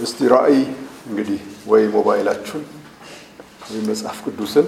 እስቲ 0.00 0.28
ራእይ 0.32 0.58
እንግዲህ 1.08 1.40
ወይ 1.70 1.82
ሞባይላችሁን 1.94 2.64
ወይ 3.64 3.80
መጽሐፍ 3.88 4.18
ቅዱስን 4.26 4.66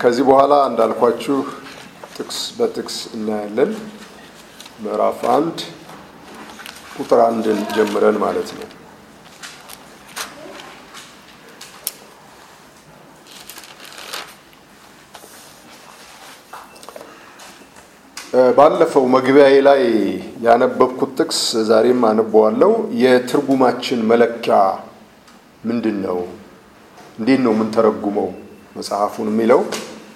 ከዚህ 0.00 0.24
በኋላ 0.28 0.54
እንዳልኳችሁ 0.70 1.36
ጥቅስ 2.16 2.38
በጥቅስ 2.58 2.96
እናያለን። 3.16 3.70
ምዕራፍ 4.82 5.20
አንድ 5.36 5.58
ቁጥር 6.96 7.20
አንድን 7.26 7.58
ጀምረን 7.76 8.16
ማለት 8.24 8.50
ነው። 8.58 8.68
ባለፈው 18.56 19.04
መግቢያዬ 19.14 19.54
ላይ 19.66 19.82
ያነበብኩት 20.42 21.10
ጥቅስ 21.18 21.40
ዛሬም 21.68 22.00
አነበዋለሁ። 22.08 22.72
የትርጉማችን 23.02 24.00
መለኪያ 24.10 24.56
ምንድን 25.64 25.96
ነው? 26.06 26.18
እንዴት 27.18 27.40
ነው 27.44 27.52
የምንተረጉመው 27.54 28.28
መጽሐፉን 28.76 29.28
የሚለው 29.32 29.60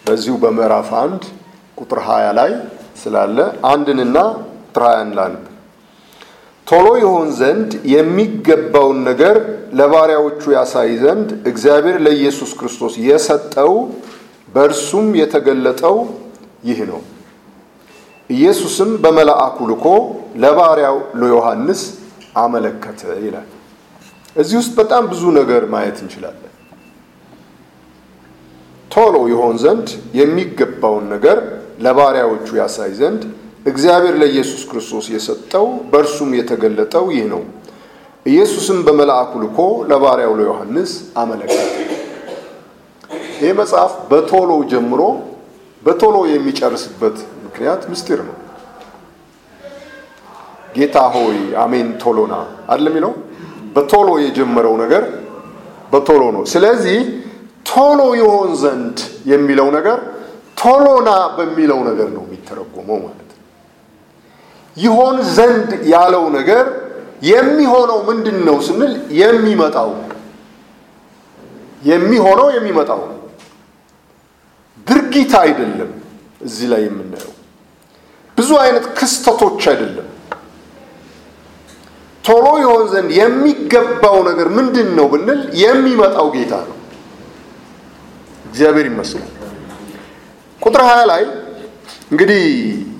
በዚሁ 0.07 0.35
በምዕራፍ 0.43 0.91
አንድ 1.03 1.23
ቁጥር 1.79 2.01
ሀያ 2.09 2.27
ላይ 2.39 2.53
ስላለ 3.03 3.39
አንድንና 3.71 4.17
ቁጥር 4.67 4.85
ሀያን 4.87 5.11
ላንብ። 5.19 5.43
ቶሎ 6.67 6.87
ይሆን 7.03 7.29
ዘንድ 7.39 7.71
የሚገባውን 7.95 9.01
ነገር 9.09 9.37
ለባሪያዎቹ 9.79 10.43
ያሳይ 10.57 10.93
ዘንድ 11.03 11.31
እግዚአብሔር 11.51 11.99
ለኢየሱስ 12.07 12.53
ክርስቶስ 12.61 12.95
የሰጠው 13.09 13.73
በእርሱም 14.49 15.09
የተገለጠው 15.21 15.97
ይህ 16.65 16.81
ነው። 16.91 17.01
ኢየሱስም 18.31 18.91
በመልአኩ 19.03 19.57
ልኮ 19.71 19.87
ለባሪያው 20.43 20.97
ለዮሐንስ 21.21 21.81
አመለከተ 22.37 23.01
ይላል። 23.25 23.49
እዚህ 24.37 24.57
ውስጥ 24.61 24.73
በጣም 24.79 25.03
ብዙ 25.13 25.23
ነገር 25.39 25.63
ማየት 25.73 25.99
እንችላለን። 26.05 26.41
ቶሎ 28.91 29.17
ይሆን 29.33 29.57
ዘንድ 29.63 29.87
የሚገባውን 30.19 31.05
ነገር 31.15 31.39
ለባሪያዎቹ 31.85 32.49
ያሳይ 32.61 32.91
ዘንድ 32.99 33.23
እግዚአብሔር 33.67 34.15
ለኢየሱስ 34.23 34.63
ክርስቶስ 34.71 35.07
የሰጠው 35.15 35.67
በእርሱም 35.93 36.31
የተገለጠው 36.39 37.07
ይህ 37.15 37.25
ነው። 37.33 37.43
ኢየሱስም 38.27 38.79
በመልአኩ 38.87 39.33
ልኮ 39.43 39.59
ለባሪያው 39.91 40.33
ለዮሐንስ 40.41 40.91
አመለከተ። 41.23 41.71
ይህ 43.41 43.53
መጽሐፍ 43.61 43.93
በቶሎ 44.11 44.51
ጀምሮ 44.73 45.01
በቶሎ 45.83 46.17
የሚጨርስበት 46.33 47.17
ምክንያት 47.55 47.83
ምስጢር 47.91 48.21
ነው። 48.29 48.37
ጌታ 50.75 50.97
ሆይ 51.15 51.35
አሜን 51.65 51.89
ቶሎና 52.03 52.35
አይደል 52.67 52.87
የሚለው 52.91 53.13
በቶሎ 53.77 54.09
የጀመረው 54.23 54.75
ነገር 54.81 55.05
በቶሎ 55.93 56.23
ነው። 56.37 56.43
ስለዚህ 56.53 56.99
ቶሎ 57.67 58.01
ይሆን 58.21 58.51
ዘንድ 58.63 58.97
የሚለው 59.33 59.69
ነገር 59.77 59.99
ቶሎና 60.57 61.09
በሚለው 61.37 61.81
ነገር 61.89 62.09
ነው 62.17 62.23
የሚተረጎመው 62.27 62.99
ማለት 63.05 63.31
ነው። 63.31 63.39
ይሆን 64.77 65.17
ዘንድ 65.37 65.71
ያለው 65.93 66.27
ነገር 66.39 66.65
የሚሆነው 67.31 68.01
ምንድን 68.09 68.39
ነው 68.49 68.59
ስንል 68.69 68.93
የሚመጣው 69.21 69.93
የሚሆነው 71.83 72.49
የሚመጣው 72.57 73.03
ድርጊት 74.87 75.35
አይደለም። 75.43 75.93
እዚህ 76.47 76.67
ላይ 76.73 76.83
የምናየው 76.87 77.34
ብዙ 78.39 78.51
አይነት 78.63 78.85
ክስተቶች 78.99 79.63
አይደለም። 79.73 80.09
ቶሎ 82.25 82.47
ይሆን 82.63 82.85
ዘንድ 82.93 83.11
የሚገባው 83.19 84.17
ነገር 84.29 84.49
ምንድን 84.57 84.89
ነው 84.99 85.07
ብንል 85.13 85.41
የሚመጣው 85.63 86.29
ጌታ 86.37 86.53
ነው። 86.69 86.77
እግዚአብሔር 88.47 88.87
ይመስገን። 88.91 89.31
ቁጥር 90.63 90.83
ሀያ 90.89 91.01
ላይ 91.11 91.23
እንግዲህ 92.13 92.43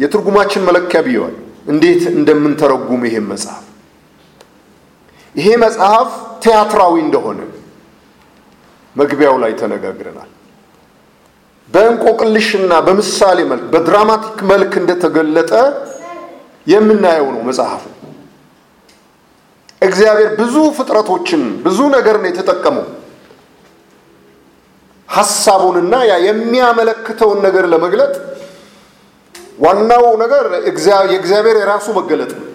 የትርጉማችን 0.03 0.67
መለኪያ 0.69 1.01
ብየዋል፣ 1.07 1.35
እንዴት 1.67 2.03
እንደምንተረጉም 2.15 3.03
ይሄን 3.09 3.27
መጽሐፍ 3.33 3.63
ይሄ 5.35 5.49
መጽሐፍ 5.63 6.11
ቲያትራዊ 6.43 6.95
እንደሆነ 7.05 7.41
መግቢያው 8.97 9.37
ላይ 9.43 9.53
ተነጋግረናል። 9.61 10.31
በእንቆቅልሽና 11.69 12.73
በምሳሌ 12.87 13.39
መልክ 13.51 13.65
በድራማቲክ 13.73 14.39
መልክ 14.51 14.73
እንደተገለጠ 14.81 15.53
የምናየው 16.67 17.29
ነው 17.35 17.43
መጽሐፉ። 17.49 17.83
እግዚአብሔር 19.83 20.29
ብዙ 20.39 20.57
ፍጥረቶችን 20.77 21.43
ብዙ 21.65 21.79
ነገር 21.97 22.17
ነው 22.23 22.29
የተጠቀመው 22.31 22.87
ሀሳቡንና 25.09 25.95
ያ 26.09 26.15
የሚያመለክተውን 26.27 27.39
ነገር 27.47 27.65
ለመግለጥ 27.73 28.15
ዋናው 29.59 30.05
ነገር 30.23 30.45
የእግዚአብሔር 31.09 31.57
የራሱ 31.61 31.87
መገለጥ 31.99 32.33
ነው። 32.39 32.49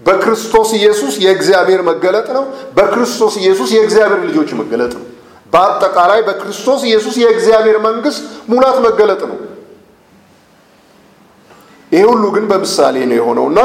በክርስቶስ 0.00 0.68
ኢየሱስ 0.78 1.14
የእግዚአብሔር 1.24 1.80
መገለጥ 1.88 2.28
ነው። 2.36 2.44
በክርስቶስ 2.76 3.34
ኢየሱስ 3.42 3.70
የእግዚአብሔር 3.76 4.20
ልጆች 4.28 4.50
መገለጥ 4.60 4.92
ነው። 4.96 5.06
በአጠቃላይ 5.52 6.20
በክርስቶስ 6.26 6.80
ኢየሱስ 6.88 7.14
የእግዚአብሔር 7.20 7.78
መንግስት 7.86 8.20
ሙላት 8.50 8.76
መገለጥ 8.86 9.20
ነው። 9.30 9.38
ይሄ 11.92 12.02
ሁሉ 12.10 12.24
ግን 12.34 12.44
በምሳሌ 12.50 12.96
ነው 13.08 13.16
የሆነውና 13.18 13.60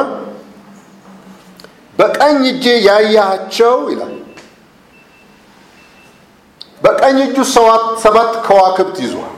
በቀኝ 1.98 2.40
እጄ 2.52 2.66
ያያቸው 2.88 3.76
ይላል። 3.92 4.14
በቀኝ 6.82 7.18
እጁ 7.26 7.38
ሰባት 8.04 8.32
ከዋክብት 8.46 8.98
ይዟል። 9.04 9.32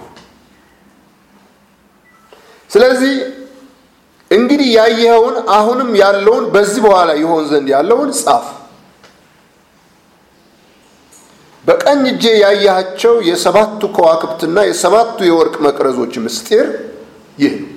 ስለዚህ 2.69 3.13
እንግዲህ 4.31 4.69
ያየኸውን 4.77 5.35
አሁንም 5.57 5.91
ያለውን 5.99 6.45
በዚህ 6.53 6.81
በኋላ 6.85 7.09
ይሆን 7.19 7.43
ዘንድ 7.51 7.67
ያለውን 7.75 8.09
ጻፍ። 8.19 8.45
በቀኝ 11.87 12.05
እጄ 12.11 12.23
ያያቸው 12.37 13.13
የሰባቱ 13.27 13.81
ከዋክብትና 13.95 14.57
የሰባቱ 14.67 15.17
የወርቅ 15.27 15.55
መቅረዞች 15.65 16.13
ምስጢር 16.23 16.65
ይህ 17.39 17.53
ነው። 17.59 17.69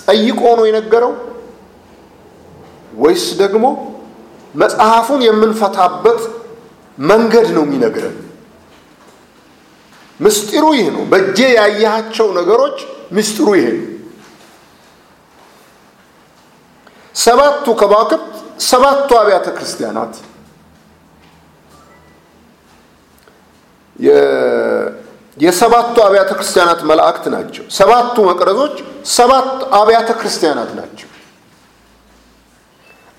ጠይቆ 0.00 0.40
ነው 0.58 0.64
የነገረው 0.68 1.12
ወይስ 2.94 3.26
ደግሞ 3.42 3.64
መጽሐፉን 4.54 5.20
የምንፈታበት 5.26 6.20
መንገድ 6.98 7.48
ነው 7.56 7.64
የሚነግረን? 7.66 8.16
ምስጢሩ 10.20 10.64
ይህ 10.78 10.88
ነው። 10.96 11.04
በእጄ 11.12 11.38
ያያቸው 11.58 12.28
ነገሮች 12.38 12.78
ምስጢሩ 13.16 13.48
ይሄ 13.58 13.66
ነው። 13.76 13.88
ሰባቱ 17.14 17.66
ከዋክብት 17.80 18.30
ሰባቱ 18.64 19.10
አብያተ 19.20 19.48
ክርስቲያናት 19.56 20.14
የሰባቱ 25.36 25.94
አብያተ 26.04 26.30
ክርስቲያናት 26.38 26.80
መላእክት 26.88 27.24
ናቸው። 27.34 27.64
ሰባቱ 27.76 28.16
መቅረዞች 28.28 28.76
ሰባት 29.12 29.48
አብያተ 29.78 30.10
ክርስቲያናት 30.20 30.70
ናቸው። 30.78 31.08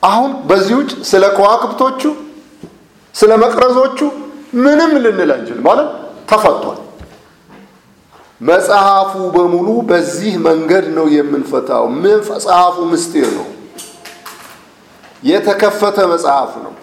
አሁን 0.03 0.31
በዚህ 0.47 0.75
ውጭ 0.79 0.91
ስለ 1.11 1.23
ከዋክብቶቹ 1.37 2.01
ስለ 3.15 3.31
መቅረዞቹ 3.43 3.99
ምንም 4.59 4.91
ልንል 5.03 5.31
አንችል 5.35 5.59
ማለት 5.67 5.89
ተፈቷል። 6.29 6.79
መጽሐፉ 8.41 9.13
በሙሉ 9.35 9.67
በዚህ 9.89 10.33
መንገድ 10.47 10.85
ነው 10.97 11.05
የምንፈታው። 11.15 11.83
መጽሐፉ 12.03 12.75
ምስጢር 12.91 13.29
ነው። 13.37 13.47
የተከፈተ 15.23 15.97
መጽሐፍ 16.11 16.51
ነው። 16.65 16.73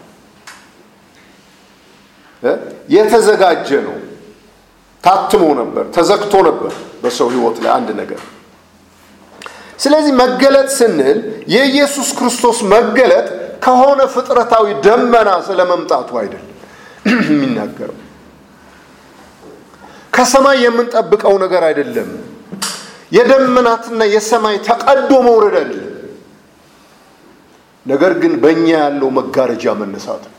የተዘጋጀ 2.88 3.68
ነው። 3.86 3.96
ታትሞ 5.04 5.44
ነበር፣ 5.60 5.84
ተዘግቶ 5.94 6.34
ነበር 6.48 6.72
በሰው 7.02 7.28
ሕይወት 7.34 7.56
ላይ 7.64 7.72
አንድ 7.76 7.88
ነገር። 8.00 8.20
ስለዚህ 9.78 10.12
መገለጥ 10.20 10.68
ስንል 10.78 11.18
የኢየሱስ 11.54 12.08
ክርስቶስ 12.18 12.58
መገለጥ 12.74 13.26
ከሆነ 13.64 14.00
ፍጥረታዊ 14.14 14.66
ደመና 14.86 15.30
ስለ 15.46 15.60
መምጣቱ 15.72 16.10
አይደለም 16.20 16.48
የሚናገረው። 17.30 17.98
ከሰማይ 20.12 20.58
የምንጠብቀው 20.64 21.34
ነገር 21.44 21.62
አይደለም። 21.68 22.10
የደመናትና 23.12 24.02
የሰማይ 24.14 24.56
ተቀዶ 24.68 25.10
መውረድ 25.26 25.56
አይደለም። 25.62 25.88
ነገር 27.86 28.12
ግን 28.22 28.32
በእኛ 28.42 28.66
ያለው 28.78 29.08
መጋረጃ 29.18 29.64
መነሳት 29.80 30.22
ነው። 30.26 30.36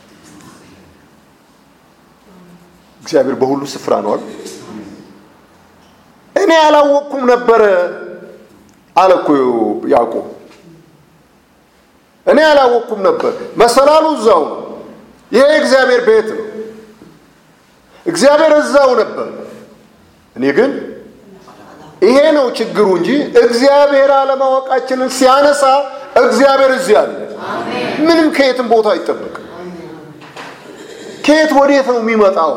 እግዚአብሔር 3.03 3.35
በሁሉ 3.41 3.61
ስፍራ 3.73 3.93
ነው። 4.05 4.13
እኔ 6.35 6.51
ያላወቅኩም 6.59 7.23
ነበረ 7.31 7.63
አለ 8.95 9.11
እኮ 9.19 9.27
ያዕቆብ። 9.93 10.25
እኔ 12.27 12.39
አላወቅኩም 12.49 12.99
ነበር። 13.07 13.31
መሰላሉ 13.61 14.05
እዛው 14.17 14.41
ነው። 14.49 14.59
ይሄ 15.31 15.43
የእግዚአብሔር 15.49 16.01
ቤት 16.07 16.27
ነው። 16.33 16.45
እግዚአብሔር 18.05 18.53
እዛው 18.61 18.89
ነበር። 19.01 19.27
እኔ 20.35 20.45
ግን 20.57 20.71
ይሄ 22.01 22.17
ነው 22.37 22.45
ችግሩ 22.57 22.87
እንጂ 22.97 23.09
እግዚአብሔር 23.43 24.11
አለማወቃችንን 24.19 25.09
ሲያነሳ 25.17 25.63
እግዚአብሔር 26.23 26.71
እዚህ 26.77 26.95
አለ። 27.01 27.11
ምንም 28.05 28.27
ከየትም 28.37 28.67
ቦታ 28.73 28.87
አይጠበቅም። 28.93 29.45
ከየት 31.25 31.51
ወዴት 31.57 31.87
ነው 31.91 31.99
የሚመጣው? 32.01 32.53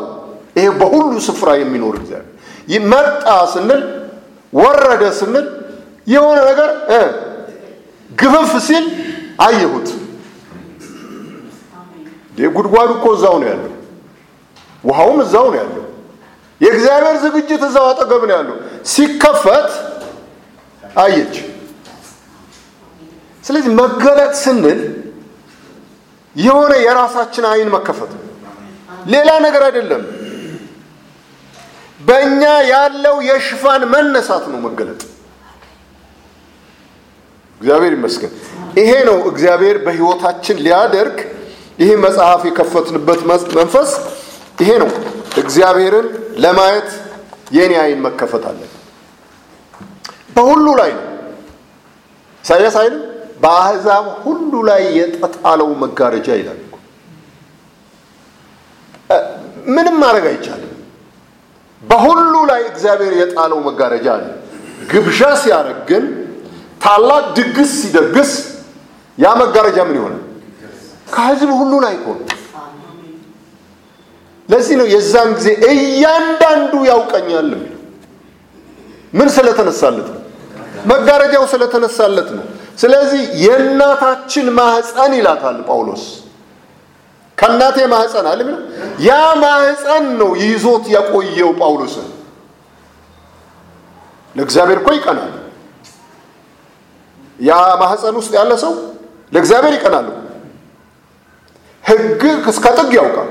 ይሄ 0.57 0.65
በሁሉ 0.79 1.13
ስፍራ 1.27 1.49
የሚኖር 1.59 1.95
እግዚአብሔር 1.99 2.33
መጣ 2.89 3.23
ስንል 3.51 3.81
ወረደ 4.53 5.03
ስንል 5.17 5.45
የሆነ 6.07 6.37
ነገር 6.49 6.69
ግፍፍ 8.11 8.51
ሲል 8.67 8.85
አየሁት። 9.45 9.87
ጉድጓዱ 12.55 12.89
እኮ 12.97 13.05
እዛው 13.15 13.35
ነው 13.41 13.47
ያለው፣ 13.51 13.71
ውሃውም 14.83 15.19
እዛው 15.23 15.45
ነው 15.47 15.59
ያለው። 15.61 15.83
የእግዚአብሔር 16.61 17.15
ዝግጅት 17.23 17.61
እዛው 17.67 17.85
አጠገብ 17.91 18.21
ነው 18.29 18.35
ያለው። 18.37 18.55
ሲከፈት 18.91 19.69
አየች። 21.01 21.35
ስለዚህ 23.43 23.71
መገለጥ 23.79 24.33
ስንል 24.43 24.79
የሆነ 26.35 26.73
የራሳችን 26.85 27.45
አይን 27.51 27.69
መከፈት 27.75 28.11
ሌላ 29.07 29.29
ነገር 29.45 29.61
አይደለም። 29.67 30.01
በእኛ 32.07 32.41
ያለው 32.69 33.15
የሽፋን 33.27 33.81
መነሳት 33.93 34.45
ነው 34.51 34.59
መገለጥ። 34.65 35.01
እግዚአብሔር 37.61 37.93
ይመስገን። 37.97 38.33
ይሄ 38.79 38.91
ነው 39.09 39.17
እግዚአብሔር 39.31 39.77
በሕይወታችን 39.85 40.57
ሊያደርግ 40.65 41.17
ይሄ 41.79 41.89
መጽሐፍ 42.05 42.41
የከፈትንበት 42.47 43.21
መንፈስ 43.57 43.91
ይሄ 44.61 44.69
ነው። 44.83 44.89
እግዚአብሔርን 45.41 46.07
ለማየት 46.43 46.89
የኔ 47.51 47.73
አይን 47.83 47.99
መከፈት 48.05 48.43
አለ። 48.49 48.61
በሁሉ 50.35 50.65
ላይ 50.79 50.91
ነው። 50.97 51.03
ኢሳያስ 52.43 52.75
አይልም 52.81 53.03
በአሕዛብ 53.43 54.05
ሁሉ 54.23 54.51
ላይ 54.69 54.81
የተጣለው 54.99 55.69
መጋረጃ 55.83 56.27
ይላል። 56.39 56.59
ምንም 59.67 59.95
ማድረግ 60.01 60.25
አይቻልም። 60.31 60.66
በሁሉ 61.87 62.33
ላይ 62.49 62.61
እግዚአብሔር 62.71 63.13
የጣለው 63.21 63.59
መጋረጃ 63.67 64.07
አለ። 64.15 64.25
ግብዣ 64.91 65.19
ሲያደርግ 65.41 65.79
ግን 65.89 66.03
ታላቅ 66.81 67.23
ድግስ 67.37 67.71
ሲደግስ 67.79 68.31
ያ 69.17 69.27
መጋረጃ 69.41 69.77
ምን 69.87 69.95
ይሆናል? 69.99 70.23
ከሕዝብ 71.13 71.49
ሁሉ 71.59 71.73
ላይ 71.85 71.93
እኮ 71.99 72.07
ለዚህ 74.49 74.75
ነው 74.79 74.87
የዛን 74.87 75.29
ጊዜ 75.37 75.47
እያንዳንዱ 75.69 76.73
ያውቀኛል 76.89 77.47
የሚለው። 77.49 77.73
ምን 79.13 79.27
ስለተነሳለት 79.35 80.07
ነው? 80.09 80.21
መጋረጃው 80.91 81.43
ስለተነሳለት 81.53 82.29
ነው። 82.37 82.45
ስለዚህ 82.81 83.21
የእናታችን 83.45 84.47
ማህፀን 84.57 85.11
ይላታል 85.19 85.57
ጳውሎስ። 85.67 86.03
ከእናቴ 87.37 87.77
ማህፀን 87.91 88.25
አለ 88.31 88.39
የሚለው 88.43 88.61
ያ 89.01 89.11
ማህፀን 89.41 90.05
ነው 90.19 90.29
ይዞት 90.41 90.85
ያቆየው 90.93 91.51
ጳውሎስን። 91.59 92.07
ለእግዚአብሔር 94.35 94.79
እኮ 94.81 94.89
ይቀናል። 94.97 95.33
ያ 97.39 97.51
ማህፀን 97.81 98.15
ውስጥ 98.19 98.31
ያለ 98.37 98.51
ሰው 98.63 98.73
ለእግዚአብሔር 99.31 99.73
ይቀናል። 99.77 100.07
ሕግ 101.83 102.21
እስከ 102.51 102.65
ጥግ 102.77 102.91
ያውቃል። 102.97 103.29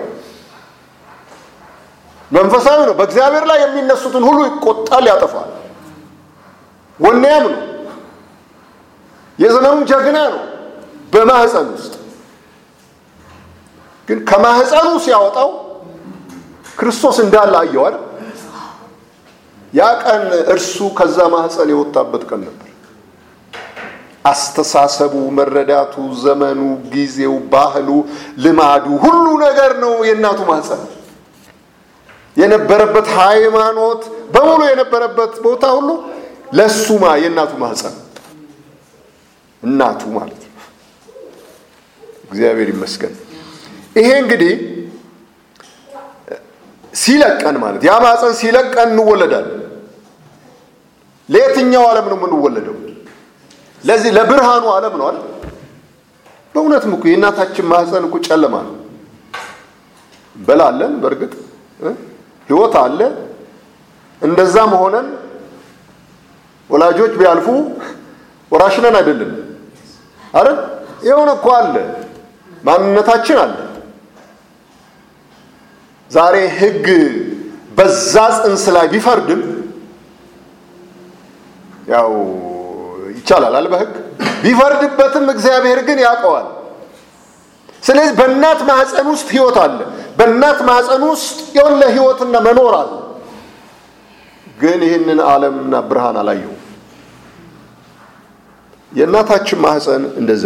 መንፈሳዊ 2.30 2.78
ነው። 2.88 2.94
በእግዚአብሔር 2.98 3.44
ላይ 3.50 3.58
የሚነሱትን 3.62 4.24
ሁሉ 4.28 4.38
ይቆጣል፣ 4.48 5.04
ያጠፋል። 5.10 5.50
ወኔያም 7.00 7.44
ነው። 7.46 7.62
የዘመኑ 9.38 9.78
ጀግና 9.90 10.18
ነው። 10.28 10.42
በማህፀን 11.12 11.66
ውስጥ 11.74 11.94
ግን 14.08 14.18
ከማህፀኑ 14.28 14.88
ሲያወጣው 15.04 15.50
ክርስቶስ 16.78 17.16
እንዳለ 17.24 17.54
አየዋል። 17.62 17.94
ያ 19.72 19.86
ቀን 20.02 20.22
እርሱ 20.52 20.76
ከዛ 20.98 21.18
ማህፀን 21.32 21.68
የወጣበት 21.72 22.22
ቀን 22.30 22.40
ነበር። 22.46 22.62
አስተሳሰቡ፣ 24.24 25.14
መረዳቱ፣ 25.38 25.94
ዘመኑ፣ 26.22 26.60
ጊዜው፣ 26.92 27.34
ባህሉ፣ 27.52 27.88
ልማዱ 28.44 28.86
ሁሉ 29.04 29.24
ነገር 29.44 29.72
ነው 29.82 29.92
የእናቱ 30.08 30.40
ማህፀን 30.50 30.82
የነበረበት 32.36 33.06
ሃይማኖት 33.18 34.02
በሙሉ 34.34 34.60
የነበረበት 34.70 35.32
ቦታ 35.44 35.64
ሁሉ 35.76 35.88
ለሱማ 36.52 37.04
የእናቱ 37.22 37.52
ማህፀን 37.62 37.94
እናቱ 39.62 40.02
ማለት 40.16 40.42
ነው። 40.46 40.52
እግዚአብሔር 42.26 42.68
ይመስገን። 42.74 43.14
ይሄ 43.96 44.08
እንግዲህ 44.22 44.52
ሲለቀን 46.94 47.56
ማለት 47.62 47.82
ያ 47.86 47.94
ማህፀን 48.04 48.34
ሲለቀን 48.40 48.88
እንወለዳለን። 48.92 49.62
ለየትኛው 51.28 51.84
ዓለም 51.90 52.06
ነው 52.10 52.16
የምንወለደው? 52.18 52.76
ለዚህ 53.84 54.10
ለብርሃኑ 54.16 54.64
ዓለም 54.76 54.94
ነው 55.00 55.06
አይደል? 55.08 55.24
በእውነትም 56.54 56.92
እኮ 56.96 57.04
የእናታችን 57.10 57.66
ማህፀን 57.72 58.04
እኮ 58.08 58.16
ጨለማ 58.26 58.54
ነው። 58.66 58.74
እንበላለን፣ 60.36 60.92
በእርግጥ 61.02 61.32
ህይወት 62.48 62.74
አለ። 62.82 63.00
እንደዛም 64.22 64.72
ሆነን 64.80 65.06
ወላጆች 66.70 67.12
ቢያልፉ 67.18 67.48
ወራሽነን 68.52 68.94
አይደለም 69.00 69.32
አይደል? 70.34 70.58
የሆነ 71.02 71.28
እኮ 71.38 71.46
አለ፣ 71.58 71.74
ማንነታችን 72.64 73.38
አለ። 73.44 73.54
ዛሬ 76.10 76.36
ህግ 76.58 76.86
በዛ 77.78 78.12
ጽንስ 78.36 78.64
ላይ 78.76 78.86
ቢፈርድም 78.92 79.42
ያው 81.88 82.10
ይቻላል 83.16 83.54
አለ 83.58 83.66
በህግ 83.72 83.92
ቢፈርድበትም 84.44 85.26
እግዚአብሔር 85.34 85.80
ግን 85.88 85.98
ያውቀዋል። 86.04 86.46
ስለዚህ 87.82 88.12
በእናት 88.18 88.60
ማህፀን 88.68 89.08
ውስጥ 89.12 89.28
ህይወት 89.34 89.56
አለ። 89.64 89.78
በእናት 90.18 90.58
ማህፀን 90.68 91.02
ውስጥ 91.10 91.28
የሆነ 91.56 91.82
ህይወትና 91.94 92.36
መኖር 92.46 92.74
አለ። 92.80 92.92
ግን 94.58 94.80
ይህንን 94.86 95.18
ዓለምና 95.28 95.74
ብርሃን 95.88 96.16
አላየው። 96.22 96.54
የእናታችን 98.92 99.58
ማህፀን 99.64 100.04
እንደዛ 100.20 100.44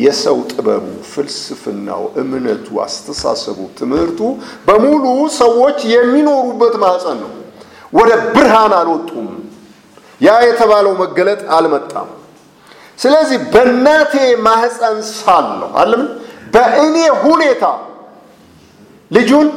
የሰው 0.00 0.38
ጥበቡ፣ 0.50 0.84
ፍልስፍናው፣ 1.10 2.02
እምነቱ፣ 2.20 2.66
አስተሳሰቡ፣ 2.84 3.58
ትምህርቱ 3.78 4.20
በሙሉ 4.66 5.04
ሰዎች 5.40 5.78
የሚኖሩበት 5.94 6.74
ማህፀን 6.82 7.18
ነው። 7.24 7.32
ወደ 7.92 8.10
ብርሃን 8.34 8.72
አልወጡም። 8.78 9.28
ያ 10.20 10.30
የተባለው 10.46 10.94
መገለጥ 11.02 11.42
አልመጣም። 11.56 12.08
ስለዚህ 12.98 13.38
በእናቴ 13.52 14.14
ማህፀን 14.46 14.96
ሳለሁ 15.14 15.70
አለምን 15.80 16.08
በእኔ 16.54 16.96
ሁኔታ 17.24 17.64
ልጁን 19.10 19.48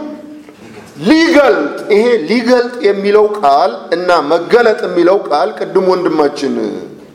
ሊገልጥ 1.09 1.77
ይሄ 1.93 2.05
ሊገልጥ 2.29 2.73
የሚለው 2.87 3.25
ቃል 3.39 3.71
እና 3.95 4.09
መገለጥ 4.31 4.79
የሚለው 4.87 5.17
ቃል 5.29 5.49
ቅድም 5.59 5.85
ወንድማችን 5.91 6.55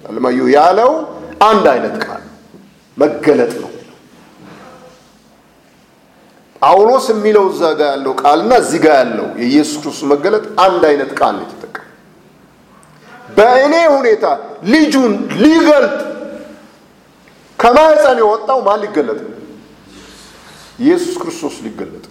አለማየሁ 0.09 0.47
ያለው 0.57 0.91
አንድ 1.49 1.67
አይነት 1.75 1.97
ቃል 2.05 2.23
መገለጥ 2.97 3.53
ነው። 3.63 3.71
ጳውሎስ 6.63 7.07
የሚለው 7.13 7.45
እዛ 7.51 7.63
ጋ 7.79 7.89
ያለው 7.93 8.13
ቃልና 8.23 8.53
እዚህ 8.63 8.79
ጋ 8.85 8.93
ያለው 8.99 9.27
የኢየሱስ 9.41 9.77
ክርስቶስ 9.77 9.99
መገለጥ 10.13 10.45
አንድ 10.65 10.83
አይነት 10.91 11.11
ቃል 11.19 11.35
ነው 11.39 11.45
የተጠቀመው። 11.47 11.91
በእኔ 13.29 13.75
ሁኔታ 13.97 14.25
ልጁን 14.73 15.13
ሊገልጥ 15.43 15.99
ከማህፀን 17.59 18.19
የወጣው 18.23 18.59
ማን 18.67 18.81
ሊገለጥ 18.85 19.19
ነው? 19.25 19.31
ኢየሱስ 20.79 21.15
ክርስቶስ 21.23 21.55
ሊገለጥ። 21.67 22.05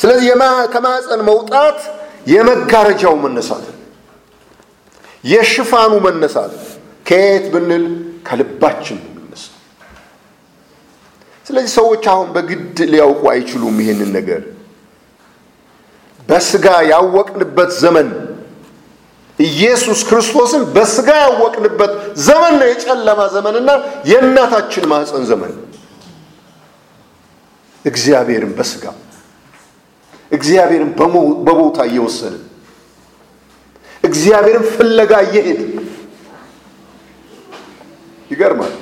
ስለዚህ 0.00 0.28
ከማህፀን 0.74 1.20
መውጣት 1.30 1.78
የመጋረጃው 2.26 3.14
መነሳት፣ 3.24 3.64
የሽፋኑ 5.24 5.92
መነሳት 6.06 6.54
ከየት 7.06 7.44
ብንል 7.54 7.84
ከልባችን 8.26 8.98
ነው 9.04 9.13
ስለዚህ 11.46 11.70
ሰዎች 11.76 12.04
አሁን 12.12 12.28
በግድ 12.34 12.78
ሊያውቁ 12.92 13.22
አይችሉም 13.32 13.76
ይሄንን 13.82 14.10
ነገር። 14.16 14.42
በስጋ 16.28 16.66
ያወቅንበት 16.90 17.70
ዘመን 17.82 18.08
ኢየሱስ 19.38 20.00
ክርስቶስን 20.08 20.62
በስጋ 20.74 21.08
ያወቅንበት 21.22 21.92
ዘመን 22.24 22.54
ነው 22.60 22.68
የጨለማ 22.70 23.20
ዘመንና 23.34 23.70
የእናታችን 24.10 24.84
ማህፀን 24.92 25.24
ዘመን። 25.30 25.54
እግዚአብሔርን 27.84 28.52
በስጋ 28.58 28.84
እግዚአብሔርን 30.32 30.90
በቦታ 31.46 31.78
እየወሰንን 31.90 32.42
እግዚአብሔርን 34.04 34.64
ፍለጋ 34.72 35.12
እየሄድን። 35.26 35.72
ይገርማል። 38.30 38.74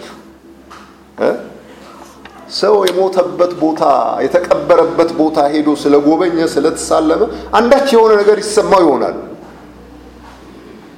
ሰው 2.52 2.74
የሞተበት 2.88 3.52
ቦታ 3.60 3.82
የተቀበረበት 4.24 5.10
ቦታ 5.20 5.38
ሄዶ 5.52 5.68
ስለጎበኘ 5.82 6.38
ስለተሳለመ 6.54 7.22
አንዳች 7.58 7.88
የሆነ 7.94 8.12
ነገር 8.20 8.38
ይሰማው 8.42 8.82
ይሆናል። 8.84 9.16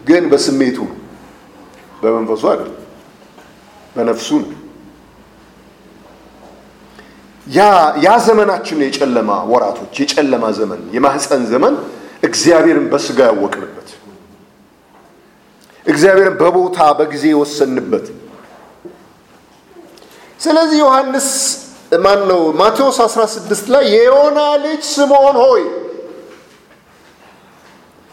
ግን 0.08 0.24
በስሜቱ 0.32 0.78
በመንፈሱ 2.02 2.42
አይደለም፣ 2.52 2.80
በነፍሱ 3.94 4.28
ነው። 4.42 4.50
ያ 8.04 8.10
ዘመናችን 8.26 8.76
ነው 8.80 8.86
የጨለማ 8.88 9.30
ወራቶች፣ 9.50 9.94
የጨለማ 10.02 10.44
ዘመን፣ 10.58 10.82
የማህፀን 10.94 11.42
ዘመን 11.52 11.74
እግዚአብሔርን 12.28 12.86
በስጋ 12.92 13.18
ያወቅንበት፣ 13.30 13.88
እግዚአብሔርን 15.86 16.36
በቦታ 16.40 16.78
በጊዜ 16.98 17.24
የወሰንበት 17.32 18.06
ስለዚህ 20.40 20.78
ዮሐንስ 20.80 21.28
ማን 22.04 22.20
ነው 22.30 22.40
ማቴዎስ 22.60 22.98
16 23.04 23.68
ላይ 23.72 23.84
የዮና 23.94 24.38
ልጅ 24.64 24.82
ስምዖን 24.90 25.36
ሆይ 25.42 25.62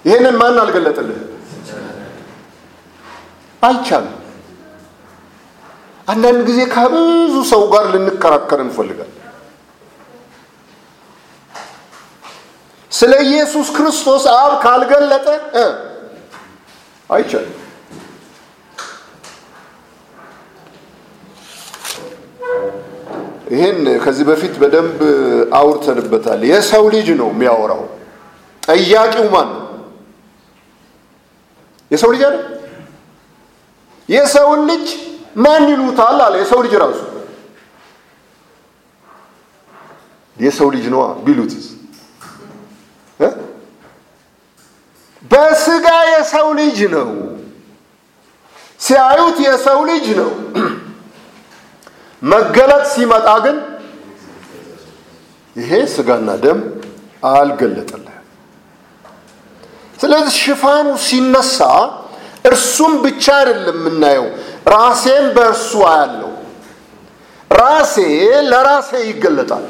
ይህንን 0.06 0.36
ማን 0.42 0.56
አልገለጠልህ? 0.62 1.20
አይቻልም። 3.62 4.16
አንዳንድ 6.08 6.40
ጊዜ 6.50 6.60
ከብዙ 6.74 7.36
ሰው 7.52 7.64
ጋር 7.74 7.84
ልንከራከር 7.94 8.60
እንፈልጋለን። 8.64 9.18
ስለ 12.92 13.14
ኢየሱስ 13.28 13.68
ክርስቶስ 13.78 14.24
አብ 14.36 14.54
ካልገለጠ 14.64 15.28
አይቻልም። 17.10 17.58
ይሄን 23.52 23.80
ከዚህ 24.04 24.26
በፊት 24.30 24.54
በደንብ 24.62 25.00
አውርተንበታል። 25.60 26.42
የሰው 26.52 26.84
ልጅ 26.94 27.08
ነው 27.20 27.30
የሚያወራው። 27.34 27.82
ጠያቂው 28.64 29.26
ማን 29.34 29.50
ነው? 29.54 29.64
የሰው 31.92 32.10
ልጅ 32.14 32.22
አይደል? 32.24 32.38
የሰውን 34.10 34.62
ልጅ 34.70 34.88
ማን 35.38 35.64
ይሉታል 35.72 36.20
አለ። 36.26 36.36
የሰው 36.42 36.60
ልጅ 36.66 36.74
ራሱ 36.84 37.00
የሰው 40.38 40.68
ልጅ 40.74 40.86
ነዋ 40.94 41.04
ቢሉትስ 41.26 41.66
በስጋ 45.32 45.88
የሰው 46.12 46.48
ልጅ 46.60 46.80
ነው። 46.94 47.10
ሲያዩት 48.80 49.38
የሰው 49.46 49.80
ልጅ 49.90 50.06
ነው። 50.20 50.32
መገለጥ 52.22 52.84
ሲመጣ 52.94 53.28
ግን 53.46 53.58
ይሄ 55.56 55.72
ስጋና 55.94 56.30
ደም 56.44 56.60
አልገለጠልህም። 57.30 58.08
ስለዚህ 60.00 60.34
ሽፋኑ 60.40 60.88
ሲነሳ 61.06 61.58
እርሱም 62.46 62.94
ብቻ 63.04 63.26
አይደለም 63.40 63.78
የምናየው፣ 63.80 64.26
ራሴን 64.74 65.26
በእርሱ 65.36 65.72
አያለው። 65.90 66.32
ራሴ 67.52 67.96
ለራሴ 68.50 68.92
ይገለጣል። 69.10 69.66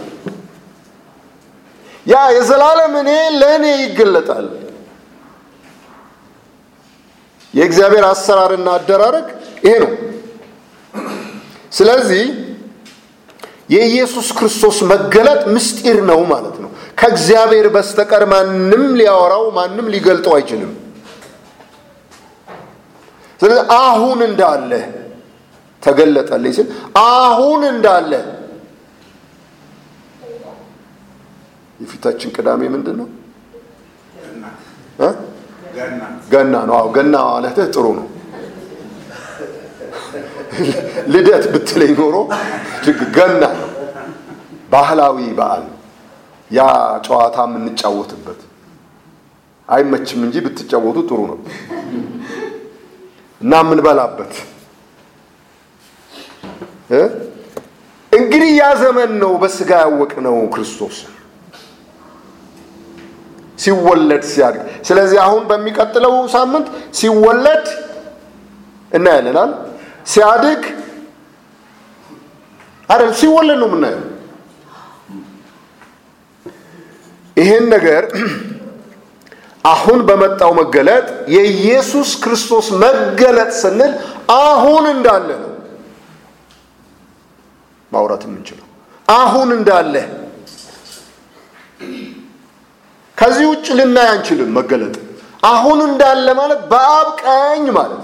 ያ 2.05 2.21
የዘላለም 2.35 2.93
እኔ 3.01 3.09
ለእኔ 3.41 3.65
ይገለጣል። 3.81 4.47
የእግዚአብሔር 7.53 8.05
አሰራርና 8.11 8.67
አደራረግ 8.77 9.27
ይሄ 9.65 9.73
ነው። 9.83 9.91
ስለዚህ 11.71 12.23
የኢየሱስ 13.69 14.27
ክርስቶስ 14.31 14.77
መገለጥ 14.87 15.41
ምስጢር 15.47 15.97
ነው 16.05 16.19
ማለት 16.25 16.55
ነው። 16.63 16.69
ከእግዚአብሔር 16.97 17.67
በስተቀር 17.67 18.23
ማንም 18.25 18.83
ሊያወራው 18.95 19.45
ማንም 19.51 19.85
ሊገልጠው 19.93 20.33
አይችልም። 20.37 20.71
ስለዚህ 23.39 23.63
አሁን 23.79 24.19
እንዳለ 24.27 24.71
ተገለጠልኝ 25.83 26.53
ሲል 26.53 26.67
አሁን 27.03 27.61
እንዳለ 27.69 28.11
የፊታችን 31.79 32.29
ቅዳሜ 32.35 32.61
ምንድን 32.69 32.97
ነው? 33.01 33.07
ገና 36.31 36.53
ነው። 36.69 36.83
ገና 36.95 37.15
ማለትህ 37.27 37.67
ጥሩ 37.73 37.85
ነው። 37.99 38.07
ልደት 41.13 41.45
ብትለኝ 41.53 41.91
ኖሮ 41.99 42.15
ገና 43.15 43.43
ነው። 43.53 43.67
ባህላዊ 44.71 45.17
በዓል 45.37 45.63
ያ 46.51 46.61
ጨዋታ 47.05 47.37
የምንጫወትበት 47.47 48.39
አይመችም 49.69 50.21
እንጂ 50.27 50.35
ብትጫወቱ 50.45 50.97
ጥሩ 51.09 51.19
ነው 51.29 51.37
እና 53.41 53.53
የምንበላበት 53.63 54.33
እንግዲህ 58.11 58.49
ያ 58.57 58.65
ዘመን 58.81 59.11
ነው 59.21 59.33
በስጋ 59.41 59.71
ያወቅነው 59.83 60.37
ክርስቶስ 60.53 60.95
ሲወለድ 63.57 64.23
ሲያድግ። 64.29 64.59
ስለዚህ 64.87 65.19
አሁን 65.25 65.43
በሚቀጥለው 65.49 66.13
ሳምንት 66.33 66.67
ሲወለድ 66.99 67.65
እናያለናል። 68.91 69.51
ሲያድግ 70.05 70.63
አይደል 72.89 73.11
ሲወለድ 73.19 73.59
ነው 73.61 73.69
የምናየው። 73.69 74.01
ይሄን 77.37 77.65
ነገር 77.73 78.03
አሁን 79.65 79.99
በመጣው 80.07 80.51
መገለጥ 80.59 81.05
የኢየሱስ 81.35 82.09
ክርስቶስ 82.23 82.67
መገለጥ 82.83 83.51
ስንል 83.59 83.91
አሁን 84.39 84.83
እንዳለ 84.93 85.29
ነው 85.43 85.51
ማውራት 87.91 88.23
የምንችለው። 88.27 88.67
አሁን 89.07 89.49
እንዳለ 89.57 89.95
ከዚህ 93.17 93.45
ውጭ 93.51 93.67
ልናይ 93.79 94.07
አንችልም። 94.13 94.49
መገለጥ 94.57 94.95
አሁን 95.49 95.79
እንዳለ 95.89 96.27
ማለት 96.39 96.61
በአብ 96.71 97.07
ቀኝ 97.23 97.63
ማለት 97.77 98.01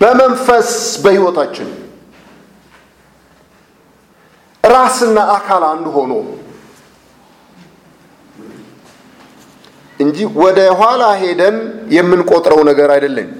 በመንፈስ 0.00 0.70
በሕይወታችን 1.04 1.68
ራስና 4.64 5.18
አካል 5.34 5.62
አንድ 5.70 5.86
ሆኖ 5.96 6.12
እንጂ 10.00 10.18
ወደ 10.42 10.60
ኋላ 10.80 11.02
ሄደን 11.22 11.56
የምንቆጥረው 11.96 12.60
ነገር 12.70 12.90
አይደለም። 12.94 13.30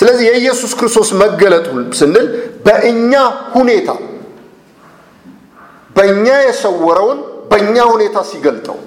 ስለዚህ 0.00 0.24
የኢየሱስ 0.28 0.72
ክርስቶስ 0.78 1.08
መገለጥ 1.22 1.66
ስንል 1.98 2.26
በእኛ 2.66 3.12
ሁኔታ 3.54 3.90
በእኛ 5.96 6.26
የሰወረውን 6.46 7.18
በእኛ 7.50 7.76
ሁኔታ 7.92 8.18
ሲገልጠው 8.30 8.78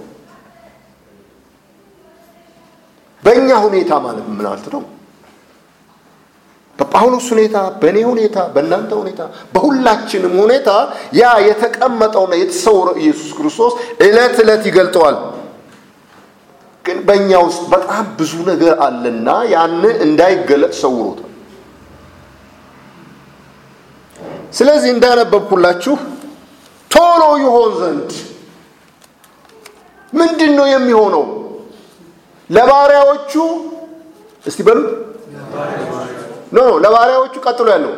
በእኛ 3.23 3.49
ሁኔታ 3.65 3.91
ማለት 4.05 4.25
ምን 4.29 4.45
ነው? 4.75 4.83
በጳውሎስ 6.79 7.25
ሁኔታ፣ 7.33 7.57
በእኔ 7.81 7.97
ሁኔታ፣ 8.09 8.37
በእናንተ 8.53 8.91
ሁኔታ፣ 9.01 9.21
በሁላችንም 9.53 10.33
ሁኔታ 10.41 10.69
ያ 11.13 11.31
የተቀመጠውና 11.47 12.33
የተሰወረው 12.41 12.95
ኢየሱስ 13.03 13.29
ክርስቶስ 13.37 13.73
ዕለት 14.05 14.37
ዕለት 14.43 14.63
ይገልጠዋል። 14.69 15.17
ግን 16.85 16.97
በእኛ 17.07 17.31
ውስጥ 17.45 17.61
በጣም 17.73 18.05
ብዙ 18.17 18.33
ነገር 18.49 18.73
አለና 18.85 19.27
ያን 19.53 19.75
እንዳይገለጥ 20.05 20.73
ሰውሮታል። 20.81 21.29
ስለዚህ 24.53 24.89
እንዳነበብኩላችሁ 24.95 25.95
ቶሎ 26.91 27.23
ይሆን 27.43 27.71
ዘንድ 27.79 28.09
ምንድን 30.13 30.51
ነው 30.57 30.67
የሚሆነው? 30.71 31.23
ለባሪያዎቹ 32.49 33.33
እስቲ 34.45 34.59
በሉት 34.67 34.89
ኖ 36.53 36.65
ለባሪያዎቹ 36.83 37.35
ቀጥሎ 37.45 37.67
ያለው 37.75 37.93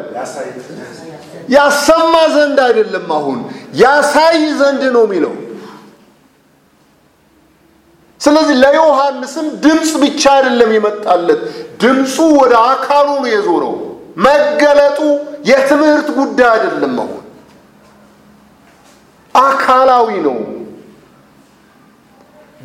ያሰማ 1.49 2.13
ዘንድ 2.35 2.57
አይደለም። 2.65 3.07
አሁን 3.17 3.39
ያሳይ 3.79 4.37
ዘንድ 4.61 4.83
ነው 4.95 5.03
የሚለው። 5.07 5.33
ስለዚህ 8.21 8.55
ለዮሐንስም 8.63 9.47
ድምፅ 9.63 9.91
ብቻ 10.03 10.23
አይደለም 10.35 10.69
የመጣለት፣ 10.75 11.41
ድምፁ 11.81 12.15
ወደ 12.39 12.53
አካሉ 12.69 13.07
ነው 13.17 13.29
የዞረው። 13.33 13.75
መገለጡ 14.25 14.99
የትምህርት 15.49 16.07
ጉዳይ 16.17 16.49
አይደለም። 16.53 16.95
አሁን 16.99 17.21
አካላዊ 19.35 20.09
ነው። 20.27 20.37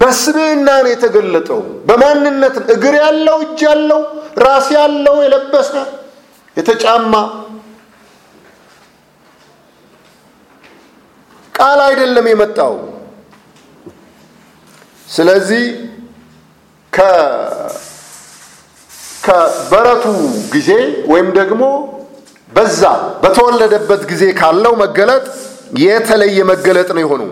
በስብዕና 0.01 0.69
ነው 0.85 0.91
የተገለጠው። 0.93 1.59
በማንነት 1.89 2.57
እግር 2.75 2.95
ያለው 3.03 3.37
እጅ 3.45 3.61
ያለው 3.69 4.01
ራስ 4.45 4.67
ያለው 4.77 5.17
የለበሰ 5.25 5.73
የተጫማ 6.57 7.15
ቃል 11.55 11.81
አይደለም 11.87 12.27
የመጣው። 12.31 12.75
ስለዚህ 15.09 15.65
ከበረቱ 19.23 20.05
ጊዜ 20.55 20.71
ወይም 21.13 21.29
ደግሞ 21.39 21.63
በዛ 22.53 22.83
በተወለደበት 23.23 24.03
ጊዜ 24.11 24.25
ካለው 24.39 24.73
መገለጥ 24.83 25.25
የተለየ 25.83 26.39
መገለጥ 26.51 26.89
ነው 26.97 27.03
የሆነው። 27.05 27.29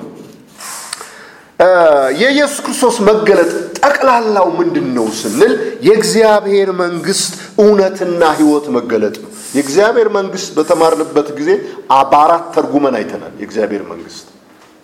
የኢየሱስ 2.18 2.58
ክርስቶስ 2.64 2.96
መገለጥ 3.08 3.50
ጠቅላላው 3.78 4.48
ምንድን 4.58 4.86
ነው 4.96 5.06
ስንል 5.20 5.52
የእግዚአብሔር 5.86 6.70
መንግስት 6.82 7.32
እውነትና 7.62 8.22
ሕይወት 8.38 8.66
መገለጥ 8.76 9.16
ነው። 9.22 9.30
የእግዚአብሔር 9.54 10.08
መንግስት 10.16 10.48
በተማርንበት 10.56 11.28
ጊዜ 11.38 11.50
በአራት 12.12 12.44
ተርጉመን 12.54 12.94
አይተናል። 12.98 13.34
የእግዚአብሔር 13.40 13.82
መንግስት 13.90 14.26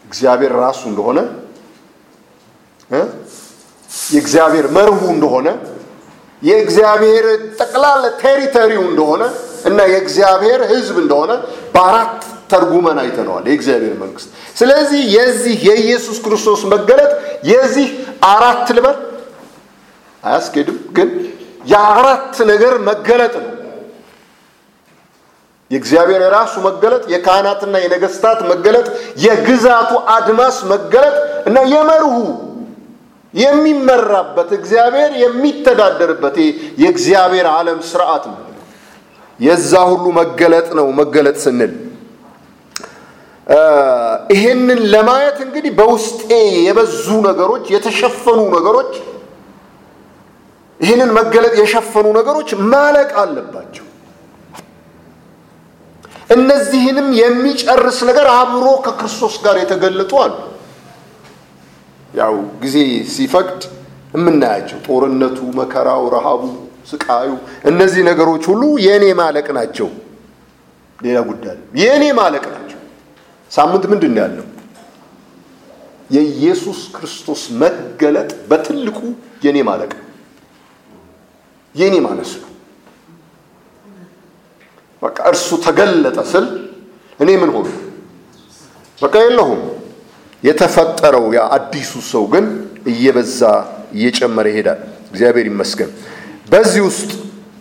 እግዚአብሔር 0.05 0.53
ራሱ 0.63 0.83
እንደሆነ 0.91 1.19
የእግዚአብሔር 4.11 4.67
መርሁ 4.77 5.01
እንደሆነ 5.15 5.49
የእግዚአብሔር 6.43 7.27
ጠቅላላ 7.61 8.05
ቴሪተሪው 8.23 8.83
እንደሆነ 8.89 9.23
እና 9.65 9.79
የእግዚአብሔር 9.93 10.61
ሕዝብ 10.73 10.97
እንደሆነ 11.03 11.33
በአራት 11.75 12.19
ተርጉመን 12.55 12.99
አይተነዋል። 13.03 13.45
የእግዚአብሔር 13.51 13.95
መንግስት 14.03 14.29
ስለዚህ 14.57 15.03
የዚህ 15.17 15.57
የኢየሱስ 15.69 16.19
ክርስቶስ 16.25 16.63
መገለጥ 16.73 17.11
የዚህ 17.51 17.89
አራት 18.31 18.69
ልበል 18.77 18.99
አያስኬድም፣ 20.23 20.79
ግን 20.97 21.09
የአራት 21.67 22.37
ነገር 22.51 22.75
መገለጥ 22.89 23.35
ነው። 23.41 23.51
የእግዚአብሔር 25.71 26.21
የራሱ 26.25 26.55
መገለጥ፣ 26.67 27.05
የካህናትና 27.13 27.75
የነገስታት 27.83 28.41
መገለጥ፣ 28.51 28.87
የግዛቱ 29.25 29.91
አድማስ 30.15 30.57
መገለጥ 30.73 31.17
እና 31.49 31.59
የመርሁ 31.73 32.17
የሚመራበት 33.35 34.51
እግዚአብሔር 34.59 35.13
የሚተዳደርበት 35.23 36.37
የእግዚአብሔር 36.83 37.47
ዓለም 37.55 37.79
ስርዓት 37.89 38.25
ነው። 38.31 38.39
የዛ 39.41 39.73
ሁሉ 39.91 40.05
መገለጥ 40.19 40.69
ነው። 40.79 40.87
መገለጥ 41.01 41.37
ስንል 41.45 41.73
ይሄንን 44.35 44.81
ለማየት 44.93 45.39
እንግዲህ 45.47 45.73
በውስጤ 45.79 46.29
የበዙ 46.67 47.07
ነገሮች 47.27 47.65
የተሸፈኑ 47.75 48.41
ነገሮች 48.55 48.93
ይህንን 50.81 51.11
መገለጥ 51.19 51.55
የሸፈኑ 51.61 52.07
ነገሮች 52.19 52.49
ማለቅ 52.73 53.11
አለባቸው። 53.23 53.85
እነዚህንም 56.31 57.09
የሚጨርስ 57.21 57.99
ነገር 58.09 58.27
አብሮ 58.35 58.67
ከክርስቶስ 58.85 59.35
ጋር 59.45 59.57
የተገለጡ 59.63 60.13
አሉ። 60.25 60.35
ያው 62.15 62.35
ጊዜ 62.63 62.77
ሲፈቅድ 63.15 63.63
የምናያቸው 64.15 64.79
ጦርነቱ፣ 64.87 65.39
መከራው፣ 65.61 66.03
ረሃቡ፣ 66.15 66.43
ስቃዩ 66.91 67.31
እነዚህ 67.71 68.03
ነገሮች 68.11 68.45
ሁሉ 68.51 68.63
የእኔ 68.87 69.05
ማለቅ 69.21 69.47
ናቸው። 69.59 69.89
ሌላ 70.99 71.19
ጉዳይ 71.31 71.57
የእኔ 71.81 72.05
ማለቅ 72.19 72.45
ናቸው። 72.47 72.64
ሳምንት 73.55 73.85
ምንድን 73.93 74.13
ነው 74.15 74.23
ያለው? 74.25 74.47
የኢየሱስ 76.11 76.81
ክርስቶስ 76.97 77.43
መገለጥ 77.63 78.31
በትልቁ 78.51 78.99
የእኔ 79.45 79.59
ማለቅ 79.69 79.93
የእኔ 81.75 81.95
ማነስ 82.05 82.33
ነው። 82.43 82.51
በቃ 85.03 85.19
እርሱ 85.31 85.49
ተገለጠ 85.67 86.19
ስል 86.33 86.47
እኔ 87.21 87.31
ምን 87.41 87.51
ሆኑ? 87.57 87.67
በቃ 88.99 89.15
የለሁም። 89.25 89.63
የተፈጠረው 90.43 91.27
ያ 91.37 91.43
አዲሱ 91.57 91.93
ሰው 92.13 92.25
ግን 92.33 92.47
እየበዛ 92.87 93.41
እየጨመረ 93.95 94.47
ይሄዳል። 94.53 94.81
እግዚአብሔር 95.11 95.47
ይመስገን። 95.51 95.91
በዚህ 96.51 96.83
ውስጥ 96.89 97.11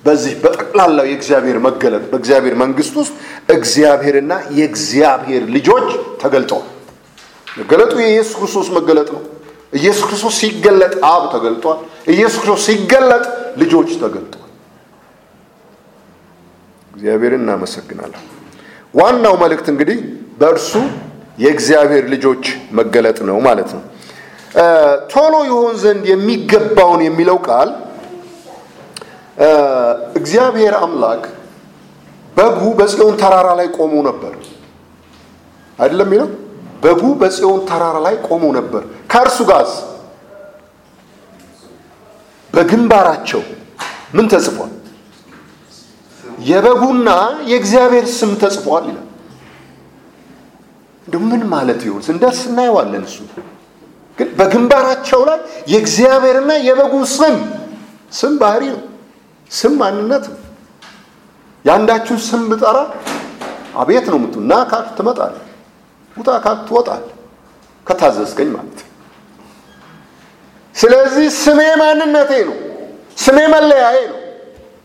በዚህ 0.05 0.33
በጠቅላላው 0.43 1.05
የእግዚአብሔር 1.09 1.57
መገለጥ 1.65 2.03
በእግዚአብሔር 2.11 2.55
መንግስት 2.61 2.93
ውስጥ 3.01 3.13
እግዚአብሔርና 3.53 4.33
የእግዚአብሔር 4.57 5.43
ልጆች 5.55 5.87
ተገልጠዋል። 6.23 6.67
መገለጡ 7.59 7.93
የኢየሱስ 8.01 8.33
ክርስቶስ 8.39 8.67
መገለጥ 8.77 9.07
ነው። 9.15 9.21
ኢየሱስ 9.73 10.03
ክርስቶስ 10.07 10.35
ሲገለጥ 10.41 10.93
አብ 11.09 11.23
ተገልጧል። 11.33 11.79
ኢየሱስ 12.13 12.37
ክርስቶስ 12.41 12.63
ሲገለጥ 12.67 13.23
ልጆች 13.61 13.89
ተገልጠዋል። 14.03 14.49
እግዚአብሔርን 16.91 17.41
እናመሰግናለን። 17.41 18.23
ዋናው 18.93 19.35
መልእክት 19.43 19.67
እንግዲህ 19.73 19.97
በእርሱ 20.39 20.71
የእግዚአብሔር 21.37 22.05
ልጆች 22.13 22.43
መገለጥ 22.79 23.17
ነው 23.29 23.37
ማለት 23.47 23.69
ነው። 23.75 23.83
ቶሎ 25.13 25.33
ይሆን 25.47 25.75
ዘንድ 25.83 26.03
የሚገባውን 26.11 27.01
የሚለው 27.07 27.37
ቃል 27.47 27.69
እግዚአብሔር 30.17 30.73
አምላክ 30.81 31.23
በጉ 32.37 32.61
በጽዮን 32.79 33.15
ተራራ 33.21 33.47
ላይ 33.59 33.67
ቆሞ 33.77 33.93
ነበር 34.07 34.33
አይደለም 35.79 36.07
የሚለው 36.07 36.29
በጉ 36.83 37.01
በጽዮን 37.21 37.59
ተራራ 37.69 37.97
ላይ 38.05 38.15
ቆሞ 38.27 38.43
ነበር። 38.57 38.81
ከእርሱ 39.11 39.39
ጋር 39.49 39.65
በግንባራቸው 42.53 43.41
ምን 44.15 44.25
ተጽፏል? 44.31 44.71
የበጉና 46.43 47.09
የእግዚአብሔር 47.49 48.05
ስም 48.17 48.31
ተጽፏል 48.41 48.85
ይላል። 48.89 49.07
እንደ 51.07 51.15
ምን 51.23 51.41
ማለት 51.53 51.81
ይሆን 51.87 52.01
ስንደርስ 52.07 52.41
እናየዋለን። 52.49 53.03
እሱ 53.09 53.17
ግን 54.17 54.29
በግንባራቸው 54.39 55.21
ላይ 55.29 55.39
የእግዚአብሔርና 55.71 56.51
የበጉ 56.67 56.95
ስም 57.13 57.37
ስም 58.11 58.33
ባህሪ 58.41 58.63
ነው። 58.73 58.81
ስም 59.53 59.73
ማንነት 59.79 60.25
ነው። 60.31 60.39
የአንዳችሁን 61.65 62.19
ስም 62.27 62.41
ብጠራ 62.51 62.77
አቤት 63.75 64.05
ነው 64.11 64.17
ምቱ 64.23 64.35
እና 64.43 64.53
ካል 64.71 64.85
ትመጣል፣ 64.97 65.35
ውጣ 66.17 66.29
ካል 66.45 66.57
ትወጣል፣ 66.67 67.03
ከታዘዝከኝ 67.87 68.49
ማለት 68.55 68.79
ስለዚህ 70.75 71.27
ስሜ 71.39 71.59
ማንነቴ 71.81 72.31
ነው። 72.49 72.57
ስሜ 73.17 73.37
መለያዬ 73.53 73.97
ነው። 74.11 74.19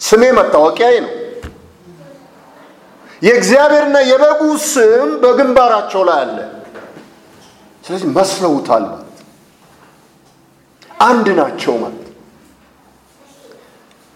ስሜ 0.00 0.22
መታወቂያዬ 0.38 0.96
ነው። 1.04 1.12
የእግዚአብሔርና 3.22 3.98
የበጉ 4.09 4.42
ስም 4.66 5.09
በግንባራቸው 5.22 6.02
ላይ 6.09 6.20
አለ። 6.24 6.38
ስለዚህ 7.85 8.09
መስለውታል 8.16 8.85
ማለት 8.90 9.04
አንድ 11.07 11.26
ናቸው 11.40 11.74
ማለት 11.83 12.08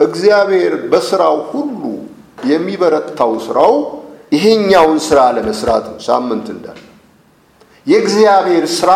እግዚአብሔር 0.04 0.74
በስራው 0.90 1.36
ሁሉ 1.50 1.82
የሚበረታው 2.50 3.32
ስራው 3.46 3.74
ይሄኛውን 4.32 4.98
ስራ 5.06 5.20
ለመስራት 5.36 5.84
ነው። 5.90 5.98
ሳምንት 6.06 6.46
እንዳለ 6.54 6.80
የእግዚአብሔር 7.86 8.64
ስራ 8.76 8.92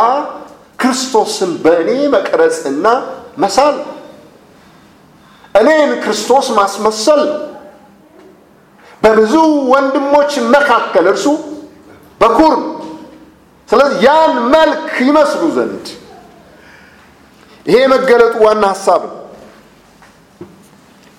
ክርስቶስን 0.80 1.52
በእኔ 1.64 1.90
መቅረጽና 2.14 2.86
መሳል 3.38 3.76
እኔን 5.54 5.90
ክርስቶስ 6.02 6.46
ማስመሰል 6.58 7.22
በብዙ 9.02 9.34
ወንድሞች 9.72 10.32
መካከል 10.54 11.06
እርሱ 11.12 11.26
በኩር 12.20 12.54
ስለዚህ 13.68 14.00
ያን 14.06 14.34
መልክ 14.54 14.90
ይመስሉ 15.06 15.42
ዘንድ 15.56 15.86
ይሄ 17.66 17.78
መገለጡ 17.92 18.34
ዋና 18.44 18.64
ሀሳብ 18.72 19.02
ነው። 19.06 19.14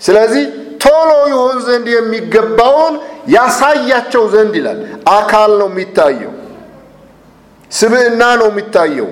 ስለዚህ 0.01 0.43
ቶሎ 0.83 1.11
ይሆን 1.31 1.57
ዘንድ 1.67 1.87
የሚገባውን 1.93 2.95
ያሳያቸው 3.33 4.23
ዘንድ 4.33 4.53
ይላል። 4.59 4.79
አካል 5.13 5.51
ነው 5.61 5.69
የሚታየው፣ 5.71 6.33
ስብዕና 7.71 8.21
ነው 8.41 8.49
የሚታየው። 8.51 9.09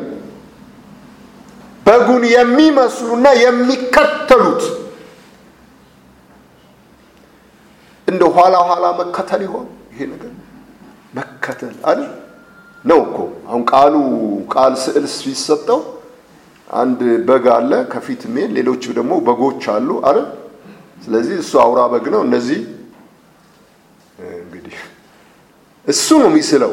በጉን 1.86 2.24
የሚመስሉና 2.32 3.28
የሚከተሉት 3.42 4.64
እንደ 8.08 8.24
ኋላ 8.36 8.56
ኋላ 8.70 8.86
መከተል 9.00 9.42
ይሆን 9.48 9.68
ይሄ 9.92 10.02
ነገር 10.12 10.32
መከተል 11.14 11.76
አይደል 11.90 12.10
ነው 12.86 13.00
እኮ 13.06 13.18
አሁን 13.48 13.62
ቃሉ 13.72 13.94
ቃል 14.54 14.74
ስዕል 14.84 15.06
ሲሰጠው 15.14 15.80
አንድ 16.68 17.00
በግ 17.28 17.46
አለ 17.56 17.72
ከፊት 17.92 18.22
የሚሄድ 18.28 18.52
ሌሎች 18.58 18.84
ደግሞ 18.98 19.14
በጎች 19.28 19.64
አሉ 19.76 19.90
አለ። 20.10 20.18
ስለዚህ 21.06 21.36
እሱ 21.42 21.54
አውራ 21.64 21.82
በግ 21.92 22.06
ነው። 22.14 22.22
እነዚህ 22.28 22.60
እንግዲህ 24.38 24.78
እሱ 25.86 26.08
ነው 26.22 26.30
የሚስለው 26.32 26.72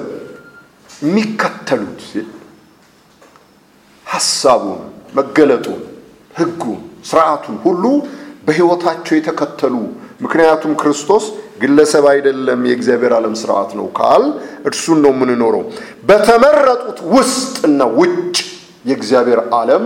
የሚከተሉት 1.02 2.00
ሲል 2.08 2.28
ሀሳቡን፣ 4.06 4.80
መገለጡን፣ 5.14 5.80
ሕጉን፣ 6.34 6.80
ስርዓቱን 7.04 7.56
ሁሉ 7.64 7.84
በሕይወታቸው 8.46 9.14
የተከተሉ 9.16 9.74
ምክንያቱም 10.20 10.72
ክርስቶስ 10.80 11.24
ግለሰብ 11.62 12.04
አይደለም፣ 12.12 12.60
የእግዚአብሔር 12.68 13.12
ዓለም 13.18 13.34
ስርዓት 13.40 13.70
ነው 13.78 13.86
ካል 13.98 14.24
እርሱን 14.68 14.98
ነው 15.04 15.12
የምንኖረው። 15.14 15.62
በተመረጡት 16.08 16.98
ውስጥና 17.14 17.80
ውጭ 17.98 18.36
የእግዚአብሔር 18.84 19.40
ዓለም 19.54 19.84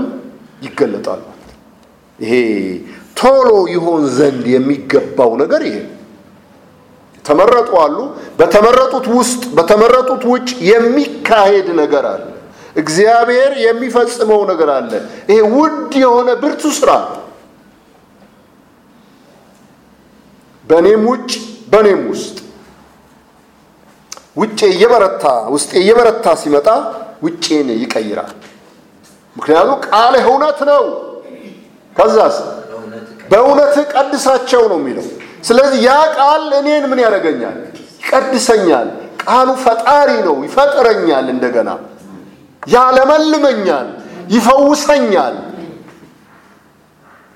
ይገለጣል። 0.63 1.23
ይሄ 2.19 2.33
ቶሎ 3.17 3.49
ይሆን 3.75 4.03
ዘንድ 4.17 4.45
የሚገባው 4.55 5.31
ነገር 5.43 5.63
ይሄ 5.69 5.77
ተመረጡ 7.25 7.71
አሉ። 7.85 7.97
በተመረጡት 8.39 9.07
ውስጥ 9.17 9.43
በተመረጡት 9.57 10.23
ውጭ 10.33 10.49
የሚካሄድ 10.69 11.69
ነገር 11.81 12.05
አለ። 12.13 12.25
እግዚአብሔር 12.77 13.53
የሚፈጽመው 13.65 14.41
ነገር 14.51 14.71
አለ። 14.75 14.93
ይሄ 15.31 15.39
ውድ 15.55 15.93
የሆነ 16.03 16.29
ብርቱ 16.43 16.63
ስራ 16.79 16.91
በእኔም 20.65 21.03
ውጭ 21.11 21.31
በእኔም 21.73 22.03
ውስጥ 22.13 22.37
ውጭ 24.37 24.61
እየበረታ 24.73 25.25
ውስጤ 25.55 25.71
እየበረታ 25.83 26.27
ሲመጣ 26.41 26.69
ውጬን 27.23 27.69
ይቀይራል። 27.83 28.33
ምክንያቱም 29.37 29.79
ቃልህ 29.87 30.25
እውነት 30.31 30.59
ነው። 30.71 30.83
ከዛስ 31.97 32.37
በእውነት 33.31 33.75
ቀድሳቸው 33.93 34.63
ነው 34.71 34.79
የሚለው። 34.81 35.07
ስለዚህ 35.45 35.79
ያ 35.85 35.95
ቃል 36.17 36.45
እኔን 36.59 36.85
ምን 36.91 36.99
ያደርገኛል? 37.05 37.57
ይቀድሰኛል። 38.01 38.89
ቃሉ 39.23 39.49
ፈጣሪ 39.65 40.11
ነው፣ 40.27 40.37
ይፈጥረኛል፣ 40.47 41.27
እንደገና 41.35 41.71
ያለመልመኛል፣ 42.69 43.89
ይፈውሰኛል፣ 44.35 45.35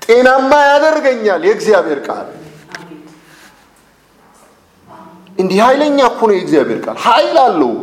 ጤናማ 0.01 0.51
ያደርገኛል። 0.69 1.41
የእግዚአብሔር 1.47 1.99
ቃል 2.07 2.27
እንዲህ 5.37 5.59
ኃይለኛ 5.63 5.99
እኮ 6.11 6.19
ነው። 6.29 6.35
የእግዚአብሔር 6.37 6.79
ቃል 6.85 6.97
ኃይል 7.05 7.37
አለው 7.43 7.73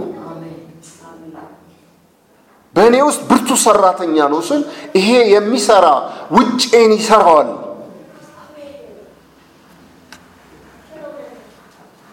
በእኔ 2.75 2.97
ውስጥ 3.07 3.21
ብርቱ 3.31 3.51
ሰራተኛ 3.63 4.17
ነው 4.33 4.41
ስል 4.49 4.61
ይሄ 4.97 5.09
የሚሰራ 5.35 5.87
ውጬን 6.35 6.91
ይሰራዋል። 6.97 7.49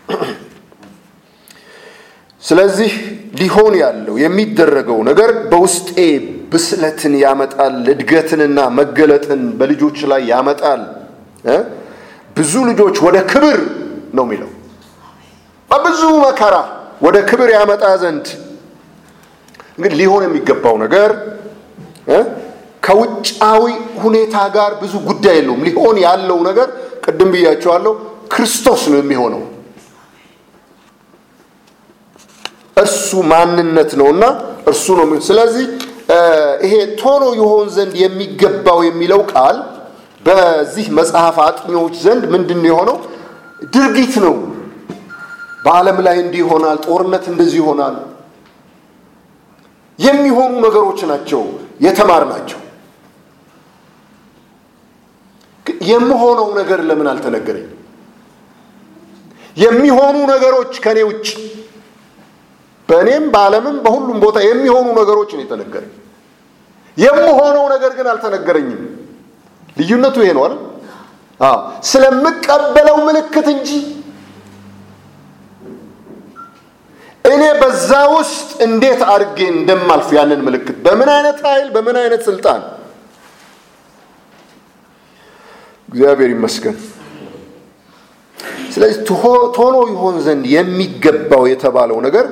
ስለዚህ 2.43 2.91
ሊሆን 3.39 3.73
ያለው 3.81 4.15
የሚደረገው 4.23 4.99
ነገር 5.09 5.29
በውስጤ 5.51 5.89
ብስለትን 6.51 7.13
ያመጣል፣ 7.23 7.77
እድገትንና 7.93 8.59
መገለጥን 8.79 9.41
በልጆች 9.59 9.97
ላይ 10.11 10.21
ያመጣል። 10.31 10.81
ብዙ 12.37 12.53
ልጆች 12.69 12.95
ወደ 13.05 13.17
ክብር 13.31 13.57
ነው 14.17 14.25
የሚለው 14.27 14.51
በብዙ 15.69 16.01
መከራ 16.25 16.55
ወደ 17.05 17.17
ክብር 17.29 17.49
ያመጣ 17.55 17.83
ዘንድ 18.01 18.25
እንግዲህ 19.77 19.97
ሊሆን 20.01 20.23
የሚገባው 20.25 20.75
ነገር 20.83 21.11
ከውጫዊ 22.83 23.63
ሁኔታ 24.03 24.35
ጋር 24.55 24.71
ብዙ 24.81 24.93
ጉዳይ 25.07 25.35
የለውም። 25.39 25.61
ሊሆን 25.67 25.95
ያለው 26.05 26.39
ነገር 26.49 26.67
ቅድም 27.05 27.29
ብያቸዋለሁ፣ 27.33 27.93
ክርስቶስ 28.33 28.81
ነው 28.91 28.99
የሚሆነው። 29.01 29.43
እርሱ 32.77 33.09
ማንነት 33.31 33.91
ነውና 33.99 34.23
እርሱ 34.69 34.85
ነው። 34.99 35.07
ስለዚህ 35.27 35.65
ይሄ 36.65 36.73
ቶሎ 36.99 37.23
ይሆን 37.39 37.67
ዘንድ 37.75 37.93
የሚገባው 38.01 38.79
የሚለው 38.87 39.21
ቃል 39.31 39.57
በዚህ 40.21 40.85
መጽሐፍ 40.97 41.35
አጥኚዎች 41.45 41.95
ዘንድ 42.03 42.23
ምንድን 42.33 42.59
ነው 42.61 42.69
የሆነው? 42.71 42.97
ድርጊት 43.73 44.13
ነው። 44.25 44.35
በዓለም 45.65 45.97
ላይ 46.05 46.15
እንዲህ 46.23 46.41
ይሆናል፣ 46.43 46.77
ጦርነት 46.85 47.25
እንደዚህ 47.31 47.57
ይሆናል 47.61 47.95
የሚሆኑ 49.99 50.53
ነገሮች 50.65 50.99
ናቸው 51.11 51.41
የተማር 51.85 52.23
ናቸው። 52.31 52.59
የምሆነው 55.87 56.47
ነገር 56.59 56.79
ለምን 56.89 57.07
አልተነገረኝ? 57.11 57.67
የሚሆኑ 59.57 60.15
ነገሮች 60.31 60.73
ከኔ 60.83 60.99
ውጭ 61.09 61.27
በእኔም 62.89 63.25
በዓለምም 63.33 63.77
በሁሉም 63.85 64.17
ቦታ 64.23 64.37
የሚሆኑ 64.45 64.87
ነገሮች 64.99 65.29
ነው 65.35 65.43
የተነገረኝ። 65.43 65.93
የምሆነው 66.97 67.65
ነገር 67.73 67.91
ግን 67.97 68.07
አልተነገረኝም። 68.11 68.81
ልዩነቱ 69.77 70.17
ይሄ 70.23 70.31
ነው 70.37 70.43
አይደል? 70.45 70.61
ስለምቀበለው 71.89 72.97
ምልክት 73.07 73.47
እንጂ 73.53 73.69
እኔ 77.25 77.43
በዛ 77.61 77.91
ውስጥ 78.13 78.49
እንዴት 78.65 79.01
አድርጌ 79.11 79.39
እንደማልፍ 79.53 80.09
ያንን 80.17 80.41
ምልክት 80.47 80.77
በምን 80.85 81.09
አይነት 81.15 81.39
ኃይል 81.47 81.67
በምን 81.75 81.95
አይነት 82.01 82.21
ስልጣን 82.27 82.61
እግዚአብሔር 85.89 86.29
ይመስገን። 86.35 86.77
ስለዚህ 88.73 88.97
ቶሎ 89.57 89.75
ይሆን 89.91 90.15
ዘንድ 90.25 90.45
የሚገባው 90.53 91.43
የተባለው 91.51 91.97
ነገር 92.07 92.25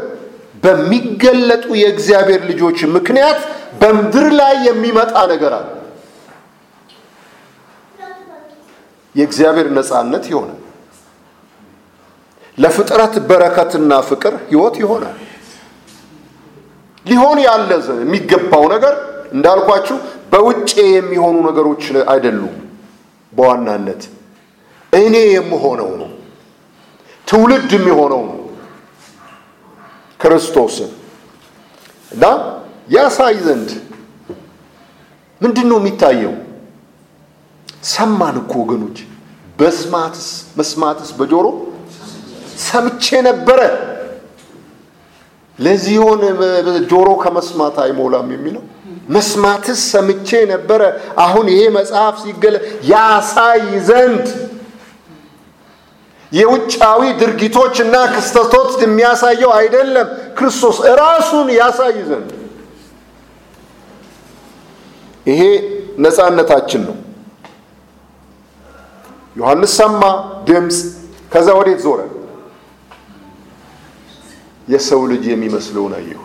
በሚገለጡ 0.64 1.66
የእግዚአብሔር 1.80 2.42
ልጆች 2.50 2.80
ምክንያት 2.96 3.40
በምድር 3.82 4.28
ላይ 4.40 4.56
የሚመጣ 4.68 5.14
ነገር 5.32 5.54
አለ። 5.58 5.70
የእግዚአብሔር 9.16 9.68
ነፃነት 9.78 10.26
ይሆናል። 10.32 10.60
ለፍጥረት 12.58 13.16
በረከትና 13.30 13.92
ፍቅር 14.10 14.34
ህይወት 14.50 14.76
ይሆናል። 14.82 15.18
ሊሆን 17.06 17.38
ያለ 17.46 17.70
የሚገባው 18.02 18.64
ነገር 18.74 18.94
እንዳልኳችሁ 19.34 19.96
በውጭ 20.32 20.72
የሚሆኑ 20.90 21.36
ነገሮች 21.48 21.84
አይደሉም። 22.12 22.56
በዋናነት 23.34 24.02
እኔ 24.94 25.16
የምሆነው 25.34 25.92
ነው። 26.02 26.10
ትውልድ 27.28 27.72
የሚሆነው 27.78 28.22
ነው 28.30 28.40
ክርስቶስን 30.24 30.92
እና 32.12 32.24
ያሳይ 32.90 33.36
ዘንድ 33.46 33.70
ምንድን 35.42 35.68
ነው 35.72 35.78
የሚታየው? 35.82 36.34
ሰማን 37.90 38.36
እኮ 38.42 38.54
ወገኖች። 38.62 38.98
በስማትስ 39.60 40.28
መስማትስ 40.58 41.10
በጆሮ 41.18 41.46
ሰምቼ 42.68 43.06
ነበረ። 43.28 43.60
ለዚህ 45.60 45.96
ሆን 46.04 46.22
ጆሮ 46.92 47.10
ከመስማት 47.24 47.76
አይሞላም 47.84 48.28
የሚለው 48.36 48.64
መስማትስ 49.10 49.80
ሰምቼ 49.92 50.30
ነበረ። 50.54 50.82
አሁን 51.18 51.46
ይሄ 51.54 51.62
መጽሐፍ 51.78 52.16
ሲገለ 52.24 52.56
ያሳይ 52.86 53.60
ዘንድ 53.90 54.26
የውጫዊ 56.34 57.02
ድርጊቶች 57.20 57.76
እና 57.84 57.96
ክስተቶች 58.14 58.70
የሚያሳየው 58.84 59.52
አይደለም፣ 59.58 60.08
ክርስቶስ 60.38 60.78
እራሱን 60.92 61.48
ያሳይ 61.58 61.98
ዘንድ 62.10 62.30
ይሄ 65.26 65.42
ነፃነታችን 66.06 66.82
ነው። 66.88 66.96
ዮሐንስ 69.36 69.74
ሰማ 69.80 70.02
ድምፅ፣ 70.48 70.78
ከዛ 71.32 71.48
ወዴት 71.60 71.80
ዞረ? 71.86 72.00
የሰው 74.68 75.02
ልጅ 75.12 75.24
የሚመስለውን 75.32 75.94
አየሁ። 75.98 76.22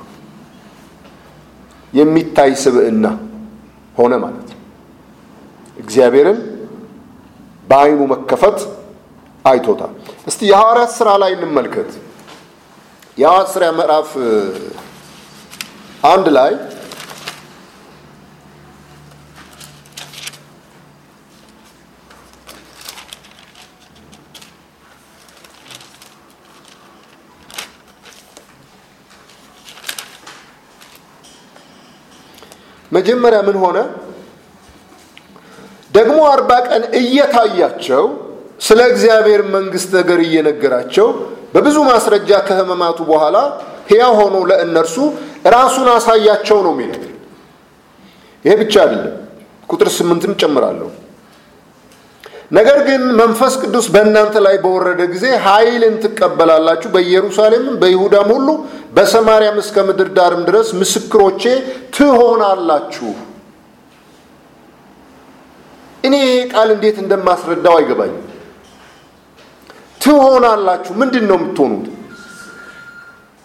የሚታይ 1.92 2.52
ስብዕና 2.62 3.06
ሆነ 3.96 4.12
ማለት 4.24 4.48
ነው። 4.50 4.58
እግዚአብሔርን 5.76 6.38
በዓይኑ 7.68 8.00
መከፈት 8.12 8.58
አይቶታል። 9.50 9.92
እስቲ 10.26 10.40
የሐዋርያት 10.50 10.92
ሥራ 10.98 11.08
ላይ 11.22 11.30
እንመልከት። 11.36 11.90
የሐዋርያት 13.18 13.50
ሥራ 13.54 13.64
ምዕራፍ 13.78 14.10
አንድ 16.04 16.26
ላይ 16.36 16.52
መጀመሪያ 32.92 33.38
ምን 33.48 33.56
ሆነ? 33.62 33.78
ደግሞ 35.94 36.18
አርባ 36.32 36.50
ቀን 36.68 36.82
እየታያቸው 37.00 38.04
ስለ 38.60 38.80
እግዚአብሔር 38.92 39.42
መንግሥት 39.54 39.90
ነገር 39.98 40.20
እየነገራቸው 40.24 41.08
በብዙ 41.52 41.76
ማስረጃ 41.90 42.30
ከሕማማቱ 42.46 42.98
በኋላ 43.10 43.36
ሕያው 43.90 44.14
ሆኖ 44.20 44.36
ለእነርሱ 44.50 44.96
ራሱን 45.54 45.88
አሳያቸው 45.92 46.58
ነው 46.66 46.72
የሚለው። 46.76 47.04
ይሄ 48.44 48.54
ብቻ 48.62 48.74
አይደለም፣ 48.84 49.14
ቁጥር 49.68 49.88
ስምንትም 49.96 50.32
ጨምራለሁ። 50.42 50.88
ነገር 52.52 52.78
ግን 52.86 53.02
መንፈስ 53.20 53.54
ቅዱስ 53.62 53.86
በእናንተ 53.94 54.34
ላይ 54.46 54.56
በወረደ 54.62 55.00
ጊዜ 55.14 55.24
ኃይልን 55.46 55.96
ትቀበላላችሁ፣ 56.04 56.88
በኢየሩሳሌምም 56.94 57.74
በይሁዳም 57.82 58.30
ሁሉ 58.34 58.48
በሰማርያም 58.96 59.58
እስከ 59.62 59.84
ምድር 59.88 60.08
ዳርም 60.18 60.42
ድረስ 60.48 60.68
ምስክሮቼ 60.80 61.42
ትሆናላችሁ። 61.96 63.10
እኔ 66.04 66.16
ቃል 66.52 66.68
እንዴት 66.74 66.98
እንደማስረዳው 67.04 67.76
አይገባኝም። 67.78 68.24
ትሆናላችሁ 70.00 70.92
ምንድን 71.00 71.24
ነው 71.30 71.36
የምትሆኑት? 71.38 71.86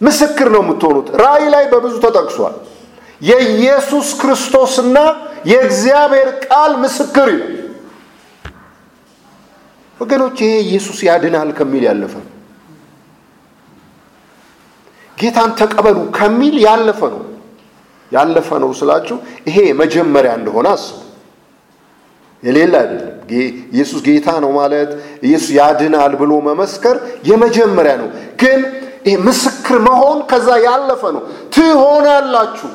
ምስክር 0.02 0.48
ነው 0.56 0.62
የምትሆኑት። 0.64 1.08
ራእይ 1.22 1.46
ላይ 1.54 1.66
በብዙ 1.72 1.96
ተጠቅሷል። 2.06 2.56
የኢየሱስ 3.22 4.08
ክርስቶስና 4.22 4.98
የእግዚአብሔር 5.46 6.30
ቃል 6.46 6.72
ምስክር 6.84 7.28
ይላል። 7.34 7.52
ወገኖች 10.00 10.38
ይሄ 10.44 10.54
ኢየሱስ 10.66 10.98
ያድናል 11.08 11.50
ከሚል 11.58 11.84
ያለፈ 11.90 12.14
ነው። 12.22 12.30
ጌታን 15.18 15.52
ተቀበሉ 15.60 15.98
ከሚል 16.18 16.56
ያለፈ 16.66 17.02
ነው። 17.14 17.22
ያለፈ 18.12 18.50
ነው 18.64 18.72
ስላችሁ 18.80 19.18
ይሄ 19.48 19.58
መጀመሪያ 19.82 20.32
እንደሆነ 20.40 20.68
አስቡ። 20.76 20.98
የሌላ 22.44 22.74
አይደለም። 22.84 23.10
ኢየሱስ 23.72 24.00
ጌታ 24.08 24.28
ነው 24.44 24.52
ማለት 24.58 24.90
ኢየሱስ 25.28 25.50
ያድናል 25.58 26.14
ብሎ 26.22 26.32
መመስከር 26.48 26.96
የመጀመሪያ 27.30 27.94
ነው። 28.02 28.10
ግን 28.42 28.60
ይሄ 29.06 29.16
ምስክር 29.28 29.78
መሆን 29.88 30.18
ከዛ 30.30 30.48
ያለፈ 30.66 31.02
ነው። 31.16 31.24
ትሆናላችሁ 31.56 32.70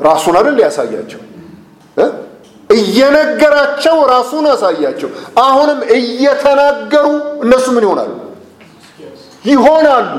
ራሱን 0.00 0.34
አይደል 0.38 0.58
ያሳያቸው 0.64 1.20
እየነገራቸው 2.70 3.96
ራሱን 4.10 4.46
አሳያቸው። 4.52 5.08
አሁንም 5.42 5.78
እየተናገሩ 5.96 7.06
እነሱ 7.44 7.66
ምን 7.74 7.84
ይሆናሉ? 7.86 8.10
ይሆናሉ። 9.44 10.12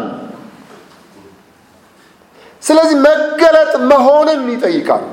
ስለዚህ 2.63 2.97
መገለጥ 3.03 3.73
መሆንን 3.91 4.41
ይጠይቃል። 4.53 5.03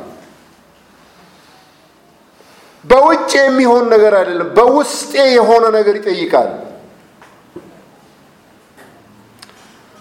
በውጭ 2.85 3.33
የሚሆን 3.41 3.85
ነገር 3.93 4.13
አይደለም፣ 4.19 4.49
በውስጤ 4.57 5.13
የሆነ 5.37 5.65
ነገር 5.77 5.95
ይጠይቃል። 6.01 6.51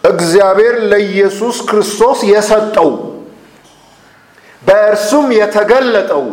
እግዚአብሔር 0.03 0.75
ለኢየሱስ 0.91 1.57
ክርስቶስ 1.69 2.19
የሰጠው 2.29 2.89
በእርሱም 4.61 5.27
የተገለጠው 5.37 6.25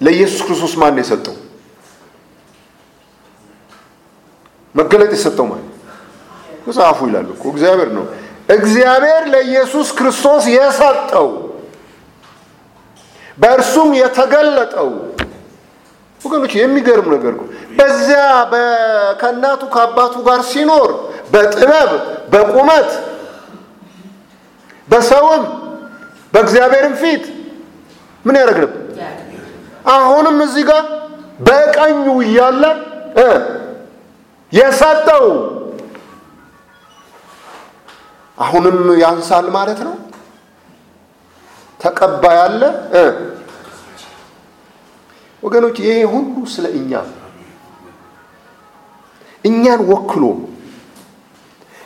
ለኢየሱስ 0.00 0.40
ክርስቶስ 0.46 0.72
ማን 0.80 0.96
የሰጠው? 1.00 1.36
መገለጥ 4.74 5.10
የሰጠው 5.14 5.46
ማለት 5.46 5.70
መጽሐፉ 6.66 6.98
ይላል 7.08 7.26
እኮ 7.34 7.44
እግዚአብሔር 7.54 7.90
ነው። 7.96 8.04
እግዚአብሔር 8.48 9.22
ለኢየሱስ 9.32 9.88
ክርስቶስ 9.98 10.44
የሰጠው 10.54 11.28
በእርሱም 13.38 13.90
የተገለጠው 13.98 14.90
ወገኖች፣ 16.20 16.52
የሚገርም 16.56 17.08
ነገር 17.14 17.34
በዚያ 17.78 18.22
ከእናቱ 19.20 19.62
ከአባቱ 19.74 20.14
ጋር 20.28 20.40
ሲኖር 20.50 20.90
በጥበብ 21.32 21.90
በቁመት 22.32 22.90
በሰውም 24.88 25.44
በእግዚአብሔርም 26.32 26.94
ፊት 27.02 27.24
ምን 28.24 28.36
ያደርግ 28.40 28.58
ነበር? 28.64 28.80
አሁንም 29.94 30.36
እዚህ 30.44 30.64
ጋር 30.70 30.84
በቀኙ 31.40 31.96
እያለ 32.24 32.62
የሰጠው 34.52 35.24
አሁንም 38.38 38.78
ያንሳል 39.02 39.46
ማለት 39.56 39.80
ነው። 39.86 39.94
ተቀባይ 41.84 42.38
አለ 42.40 42.60
ወገኖች። 45.42 45.76
ይሄ 45.84 45.96
ሁሉ 46.12 46.34
ስለ 46.52 46.66
እኛ 46.78 46.92
እኛን 49.44 49.80
ወክሎ 49.90 50.22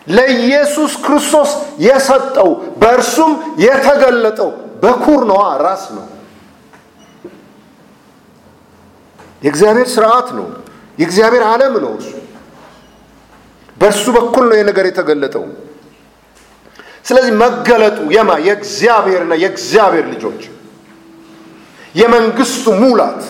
ለኢየሱስ 0.07 0.93
ክርስቶስ 1.05 1.51
የሰጠው 1.81 2.51
በእርሱም 2.81 3.33
የተገለጠው 3.61 4.51
በኩር 4.83 5.21
ነዋ፣ 5.31 5.43
ራስ 5.61 5.85
ነው። 5.97 6.07
የእግዚአብሔር 9.43 9.89
ስርዓት 9.95 10.29
ነው። 10.39 10.47
የእግዚአብሔር 10.99 11.43
ዓለም 11.49 11.75
ነው። 11.85 11.93
እርሱ 11.97 12.13
በእርሱ 13.77 14.05
በኩል 14.17 14.45
ነው 14.51 14.57
የነገር 14.59 14.87
የተገለጠው። 14.89 15.45
ስለዚህ 17.09 17.33
መገለጡ 17.38 17.99
የማ? 18.12 18.31
የእግዚአብሔርና 18.47 19.33
የእግዚአብሔር 19.42 20.07
ልጆች። 20.12 20.42
የመንግስቱ 21.94 22.66
ሙላት 22.83 23.21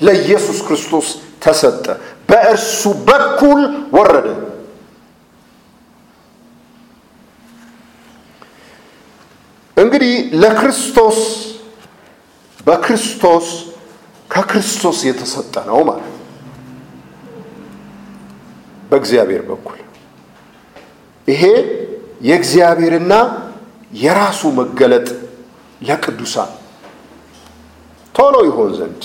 ለኢየሱስ 0.00 0.58
ክርስቶስ 0.66 1.06
ተሰጠ፣ 1.42 1.84
በእርሱ 2.28 2.80
በኩል 3.08 3.60
ወረደ። 3.92 4.26
እንግዲህ 9.76 10.12
ለክርስቶስ 10.42 11.18
በክርስቶስ 12.58 13.46
ከክርስቶስ 14.30 14.98
የተሰጠ 15.08 15.54
ነው 15.68 15.80
ማለት 15.88 16.08
በእግዚአብሔር 18.90 19.42
በኩል 19.48 19.78
ይሄ 21.28 21.42
የእግዚአብሔርና 22.22 23.12
የራሱ 23.96 24.40
መገለጥ 24.58 25.08
ለቅዱሳን 25.82 26.50
ቶሎ 28.14 28.34
ይሆን 28.48 28.70
ዘንድ 28.78 29.02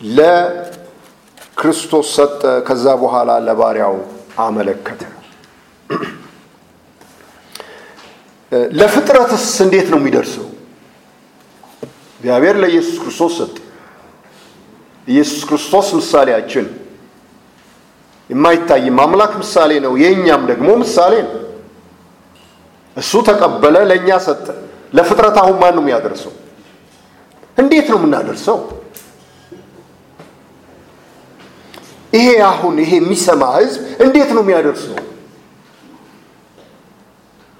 ለክርስቶስ 0.00 2.06
ሰጠ። 2.16 2.42
ከዛ 2.68 2.84
በኋላ 3.02 3.30
ለባሪያው 3.46 3.96
አመለከተ። 4.38 5.02
ለፍጥረትስ 8.78 9.46
እንዴት 9.64 9.88
ነው 9.92 9.98
የሚደርሰው? 10.00 10.46
እግዚአብሔር 12.20 12.56
ለኢየሱስ 12.62 12.96
ክርስቶስ 13.02 13.32
ሰጠ። 13.40 13.56
ኢየሱስ 15.08 15.40
ክርስቶስ 15.48 15.86
ምሳሌያችን 15.98 16.66
የማይታይም 18.30 18.96
አምላክ 19.00 19.32
ምሳሌ 19.42 19.72
ነው። 19.84 19.92
የእኛም 20.02 20.42
ደግሞ 20.50 20.68
ምሳሌ 20.82 21.14
ነው። 21.26 21.34
እሱ 22.96 23.12
ተቀበለ፣ 23.28 23.76
ለእኛ 23.90 24.08
ሰጠ። 24.26 24.46
ለፍጥረት 24.94 25.36
አሁን 25.42 25.56
ማን 25.62 25.74
ነው 25.76 25.82
የሚያደርሰው? 25.84 26.32
እንዴት 27.58 27.86
ነው 27.92 27.98
የምናደርሰው? 28.00 28.58
ይሄ 32.12 32.28
አሁን 32.50 32.74
ይሄ 32.82 32.90
የሚሰማ 32.98 33.42
ህዝብ 33.56 33.80
እንዴት 34.04 34.30
ነው 34.36 34.42
የሚያደርሰው? 34.44 34.96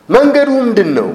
መንገዱ 0.09 0.51
ምንድን 0.59 0.91
ነው? 0.99 1.09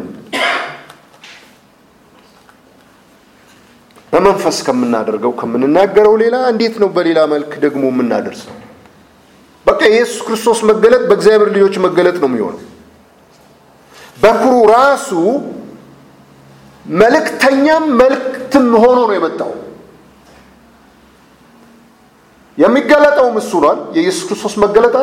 በመንፈስ 4.13 4.57
ከምናደርገው 4.67 5.31
ከምንናገረው 5.39 6.15
ሌላ 6.23 6.35
እንዴት 6.53 6.75
ነው 6.81 6.89
በሌላ 6.95 7.19
መልክ 7.33 7.51
ደግሞ 7.65 7.83
የምናደርሰው? 7.91 8.55
በቃ 9.71 9.81
የኢየሱስ 9.87 10.19
ክርስቶስ 10.27 10.59
መገለጥ 10.69 11.01
በእግዚአብሔር 11.09 11.49
ልጆች 11.55 11.75
መገለጥ 11.85 12.15
ነው 12.21 12.29
የሚሆነው። 12.29 12.61
በኩሩ 14.17 14.53
ራሱ 14.73 15.09
መልእክተኛም 16.85 17.83
መልእክትም 17.99 18.67
ሆኖ 18.83 18.99
ነው 19.01 19.15
የመጣው። 19.17 19.51
የሚገለጠውም 22.57 23.35
እሱ 23.41 23.51
ነው። 23.63 23.75
የኢየሱስ 23.95 24.23
ክርስቶስ 24.29 24.55
መገለጥ 24.63 24.95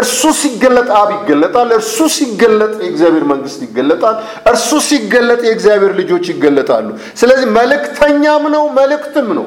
እርሱ 0.00 0.22
ሲገለጥ 0.38 0.88
አብ 0.98 1.08
ይገለጣል። 1.16 1.68
እርሱ 1.76 1.96
ሲገለጥ 2.16 2.72
የእግዚአብሔር 2.82 3.24
መንግስት 3.32 3.60
ይገለጣል። 3.66 4.16
እርሱ 4.50 4.70
ሲገለጥ 4.88 5.40
የእግዚአብሔር 5.46 5.92
ልጆች 6.00 6.24
ይገለጣሉ። 6.32 6.86
ስለዚህ 7.20 7.46
መልእክተኛም 7.58 8.44
ነው 8.54 8.64
መልእክትም 8.78 9.28
ነው። 9.38 9.46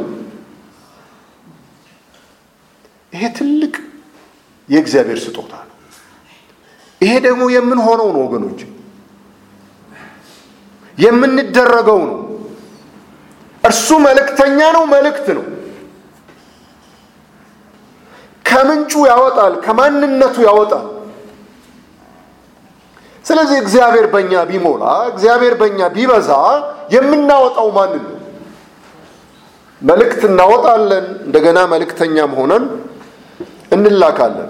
ይሄ 3.13 3.23
ትልቅ 3.37 3.73
የእግዚአብሔር 4.69 5.19
ስጦታ 5.23 5.53
ነው። 5.61 5.75
ይሄ 7.01 7.13
ደግሞ 7.25 7.43
የምንሆነው 7.53 8.09
ነው 8.15 8.21
ወገኖች፣ 8.25 8.59
የምንደረገው 10.97 11.99
ነው። 12.03 12.19
እርሱ 13.63 13.87
መልእክተኛ 14.05 14.59
ነው፣ 14.75 14.83
መልእክት 14.91 15.27
ነው። 15.37 15.45
ከምንጩ 18.45 18.91
ያወጣል፣ 19.09 19.53
ከማንነቱ 19.65 20.35
ያወጣል። 20.47 20.87
ስለዚህ 23.25 23.57
እግዚአብሔር 23.63 24.07
በእኛ 24.13 24.33
ቢሞላ፣ 24.49 24.83
እግዚአብሔር 25.11 25.53
በእኛ 25.59 25.79
ቢበዛ 25.95 26.29
የምናወጣው 26.93 27.67
ማንን 27.77 28.03
ነው? 28.05 28.17
መልእክት 29.81 30.21
እናወጣለን። 30.29 31.05
እንደገና 31.25 31.59
መልእክተኛም 31.73 32.31
ሆነን 32.37 32.63
እንላካለን። 33.71 34.49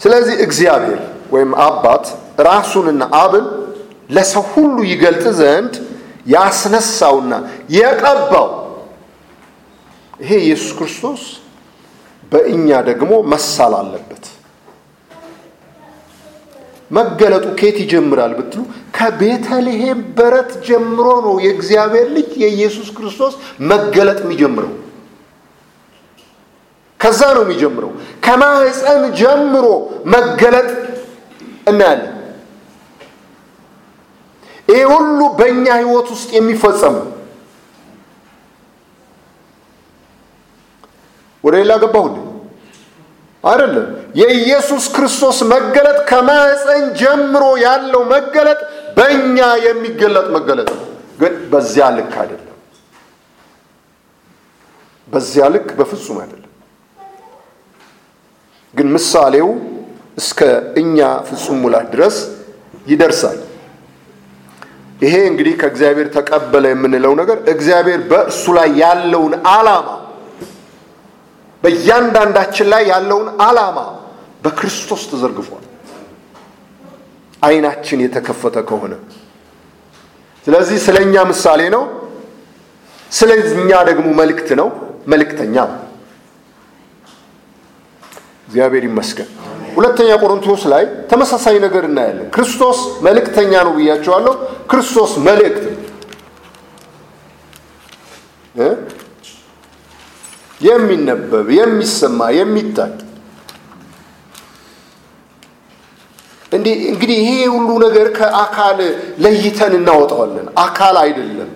ስለዚህ 0.00 0.36
እግዚአብሔር 0.46 1.00
ወይም 1.30 1.52
አባት 1.64 2.04
ራሱንና 2.48 3.02
አብን 3.20 3.46
ለሰው 4.10 4.44
ሁሉ 4.52 4.76
ይገልጥ 4.90 5.24
ዘንድ 5.40 5.74
ያስነሳውና 6.26 7.32
የቀባው 7.76 8.48
ይሄ 10.20 10.30
ኢየሱስ 10.44 10.72
ክርስቶስ 10.78 11.22
በእኛ 12.32 12.68
ደግሞ 12.88 13.12
መሳል 13.32 13.74
አለበት። 13.78 14.24
መገለጡ 16.90 17.46
ከየት 17.58 17.78
ይጀምራል 17.82 18.32
ብትሉ 18.38 18.60
ከቤተልሔም 18.96 19.98
በረት 20.18 20.50
ጀምሮ 20.68 21.06
ነው 21.26 21.34
የእግዚአብሔር 21.44 22.06
ልጅ 22.16 22.30
የኢየሱስ 22.42 22.88
ክርስቶስ 22.96 23.34
መገለጥ 23.70 24.18
የሚጀምረው። 24.24 24.72
ከዛ 27.00 27.20
ነው 27.36 27.42
የሚጀምረው። 27.44 27.90
ከማህፀን 28.24 29.02
ጀምሮ 29.20 29.66
መገለጥ 30.14 30.70
እናያለን። 31.66 32.14
ይህ 34.68 34.82
ሁሉ 34.92 35.18
በእኛ 35.38 35.66
ህይወት 35.80 36.08
ውስጥ 36.14 36.30
የሚፈጸመው 36.36 37.06
ወደ 41.44 41.54
ሌላ 41.60 41.72
ገባሁ 41.82 42.06
አይደለም። 43.44 43.86
የኢየሱስ 44.20 44.84
ክርስቶስ 44.94 45.38
መገለጥ 45.52 45.98
ከማህፀን 46.10 46.84
ጀምሮ 47.00 47.44
ያለው 47.64 48.02
መገለጥ 48.14 48.60
በእኛ 48.96 49.36
የሚገለጥ 49.66 50.26
መገለጥ 50.36 50.68
ነው። 50.74 50.84
ግን 51.20 51.34
በዚያ 51.52 51.86
ልክ 51.96 52.12
አይደለም። 52.22 52.44
በዚያ 55.08 55.44
ልክ 55.54 55.68
በፍጹም 55.78 56.18
አይደለም። 56.22 56.47
ግን 58.74 58.88
ምሳሌው 58.94 59.48
እስከ 60.18 60.40
እኛ 60.80 60.96
ፍጹም 61.28 61.58
ሙላት 61.62 61.86
ድረስ 61.94 62.16
ይደርሳል። 62.86 63.38
ይሄ 65.02 65.14
እንግዲህ 65.30 65.54
ከእግዚአብሔር 65.60 66.08
ተቀበለ 66.16 66.64
የምንለው 66.72 67.12
ነገር 67.20 67.38
እግዚአብሔር 67.52 68.00
በእሱ 68.10 68.44
ላይ 68.58 68.68
ያለውን 68.82 69.34
ዓላማ 69.50 69.88
በእያንዳንዳችን 71.62 72.66
ላይ 72.72 72.82
ያለውን 72.92 73.28
ዓላማ 73.46 73.78
በክርስቶስ 74.44 75.02
ተዘርግፏል። 75.10 75.64
ዓይናችን 77.42 77.98
የተከፈተ 78.04 78.56
ከሆነ 78.68 78.94
ስለዚህ 80.46 80.78
ስለ 80.84 80.96
እኛ 81.06 81.16
ምሳሌ 81.30 81.62
ነው፣ 81.74 81.82
ስለ 83.12 83.30
እኛ 83.54 83.70
ደግሞ 83.88 84.06
መልእክት 84.20 84.48
ነው፣ 84.60 84.68
መልእክተኛ 85.12 85.56
ነው። 85.70 85.78
እግዚአብሔር 88.48 88.84
ይመስገን። 88.88 89.28
ሁለተኛ 89.76 90.10
ቆሮንቶስ 90.22 90.62
ላይ 90.72 90.84
ተመሳሳይ 91.10 91.56
ነገር 91.64 91.82
እናያለን። 91.88 92.28
ክርስቶስ 92.34 92.78
መልእክተኛ 93.06 93.52
ነው 93.66 93.72
ብያቸዋለሁ። 93.78 94.34
ክርስቶስ 94.70 95.12
መልእክት 95.26 95.64
የሚነበብ 100.60 101.46
የሚሰማ 101.58 102.20
የሚታይ 102.38 102.92
እንግዲህ 106.52 107.16
ይሄ 107.20 107.30
ሁሉ 107.54 107.70
ነገር 107.84 108.06
ከአካል 108.18 108.78
ለይተን 109.24 109.72
እናወጣዋለን። 109.78 110.46
አካል 110.60 110.96
አይደለም፣ 111.02 111.50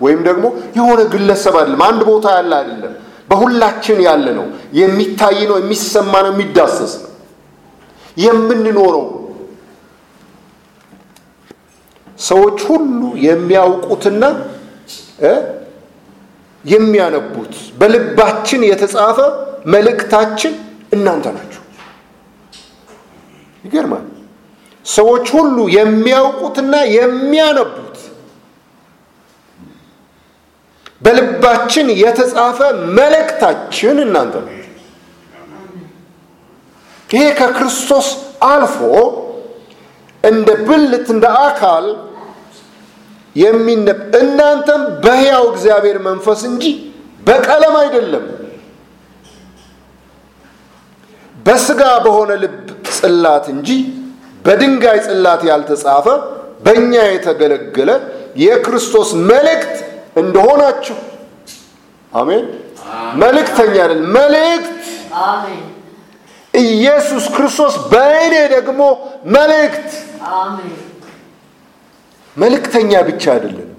ወይም 0.00 0.20
ደግሞ 0.28 0.44
የሆነ 0.76 1.00
ግለሰብ 1.12 1.54
አይደለም፣ 1.60 1.82
አንድ 1.88 2.00
ቦታ 2.08 2.26
ያለ 2.36 2.52
አይደለም። 2.60 2.94
በሁላችን 3.28 3.98
ያለ 4.06 4.26
ነው። 4.38 4.46
የሚታይ 4.78 5.38
ነው፣ 5.50 5.56
የሚሰማ 5.62 6.12
ነው፣ 6.24 6.32
የሚዳሰስ 6.34 6.92
ነው፣ 7.02 7.10
የምንኖረው 8.16 9.06
ሰዎች 12.20 12.58
ሁሉ 12.68 13.00
የሚያውቁትና 13.24 14.22
የሚያነቡት 16.64 17.52
በልባችን 17.80 18.62
የተጻፈ 18.68 19.18
መልእክታችን 19.66 20.54
እናንተ 20.92 21.26
ናችሁ። 21.36 21.62
ይገርማል። 23.64 24.04
ሰዎች 24.86 25.26
ሁሉ 25.36 25.56
የሚያውቁትና 25.76 26.74
የሚያነቡት 26.96 27.87
በልባችን 31.00 31.88
የተጻፈ 32.00 32.58
መልእክታችን 32.98 33.96
እናንተ 34.04 34.34
ናችሁ። 34.46 34.64
ይሄ 37.08 37.24
ከክርስቶስ 37.38 38.08
አልፎ 38.48 38.78
እንደ 40.24 40.48
ብልት 40.68 41.06
እንደ 41.14 41.26
አካል 41.44 41.86
የሚነብ 43.36 44.00
እናንተም 44.20 44.82
በሕያው 45.04 45.44
እግዚአብሔር 45.52 45.98
መንፈስ 46.08 46.40
እንጂ 46.50 46.64
በቀለም 47.26 47.74
አይደለም፣ 47.82 48.26
በስጋ 51.46 51.82
በሆነ 52.04 52.30
ልብ 52.42 52.56
ጽላት 52.96 53.46
እንጂ 53.54 53.68
በድንጋይ 54.44 54.98
ጽላት 55.06 55.42
ያልተጻፈ 55.50 56.06
በእኛ 56.64 56.94
የተገለገለ 57.08 57.90
የክርስቶስ 58.42 59.10
መልእክት 59.30 59.76
እንደሆናችሁ። 60.16 60.96
አሜን። 62.12 62.46
መልእክተኛ 63.22 63.74
አይደል፣ 63.82 64.00
መልእክት 64.16 64.74
ኢየሱስ 66.54 67.24
ክርስቶስ 67.34 67.74
በእኔ 67.92 68.34
ደግሞ 68.54 68.80
መልእክት 69.34 69.90
መልእክተኛ 72.36 72.92
ብቻ 73.08 73.24
አይደለም፣ 73.34 73.70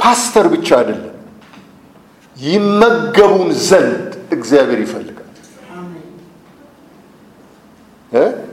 ፓስተር 0.00 0.46
ብቻ 0.54 0.68
አይደለም። 0.80 1.14
ይመገቡን 2.36 3.50
ዘንድ 3.68 4.04
እግዚአብሔር 4.32 4.80
ይፈልጋል። 4.84 5.14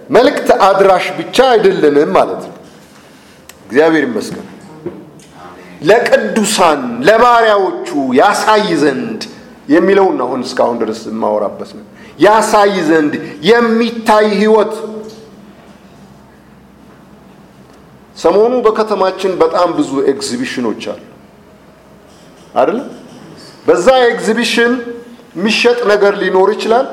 መልእክት 0.10 0.47
አድራሽ 0.67 1.05
ብቻ 1.19 1.38
አይደለንም 1.51 2.10
ማለት 2.17 2.41
ነው። 2.47 2.55
እግዚአብሔር 3.65 4.03
ይመስገን። 4.08 4.47
ለቅዱሳን 5.85 6.81
ለባሪያዎቹ 7.07 7.87
ያሳይ 8.19 8.67
ዘንድ 8.83 9.21
የሚለውን 9.69 10.17
አሁን 10.25 10.41
እስካሁን 10.47 10.77
ድረስ 10.81 10.99
የማወራበት 11.09 11.69
ነው። 11.77 11.85
ያሳይ 12.19 12.75
ዘንድ 12.89 13.13
የሚታይ 13.49 14.27
ህይወት 14.41 14.73
ሰሞኑ 18.17 18.53
በከተማችን 18.65 19.31
በጣም 19.41 19.69
ብዙ 19.77 19.91
ኤግዚቢሽኖች 20.11 20.83
አሉ 20.91 21.01
አይደለ? 22.55 22.79
በዛ 23.65 23.87
ኤግዚቢሽን 24.11 24.73
የሚሸጥ 25.35 25.79
ነገር 25.91 26.13
ሊኖር 26.21 26.49
ይችላል፣ 26.55 26.87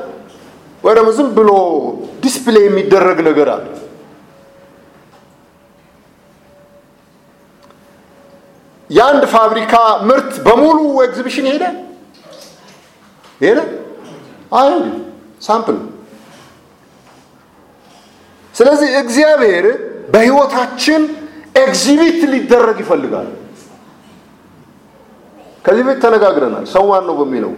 ወይ 0.84 0.94
ደግሞ 0.98 1.10
ዝም 1.18 1.28
ብሎ 1.36 1.50
display 2.24 2.64
የሚደረግ 2.66 3.18
ነገር 3.28 3.48
አለ። 3.54 3.66
የአንድ 8.92 9.24
ፋብሪካ 9.34 9.74
ምርት 10.08 10.32
በሙሉ 10.46 10.78
ኤግዚቢሽን 11.04 11.46
ይሄዳል 11.48 11.76
ይሄዳል? 13.40 13.70
አይሄድም። 14.52 14.96
sample 15.42 15.78
ስለዚህ 18.54 18.88
እግዚአብሔር 19.00 19.66
በህይወታችን 20.12 21.02
exhibit 21.58 22.20
ሊደረግ 22.32 22.78
ይፈልጋል። 22.84 23.28
ከዚህ 25.64 25.84
ቤት 25.88 25.98
ተነጋግረናል። 26.04 26.64
ሰው 26.66 26.84
ማን 26.90 27.04
ነው 27.08 27.14
በሚለው 27.20 27.52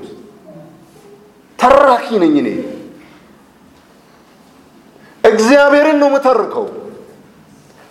ተራኪ 1.58 2.06
ነኝ 2.22 2.34
እኔ። 2.42 2.48
እግዚአብሔርን 5.24 5.98
ነው 6.02 6.08
የምተርከው። 6.10 6.66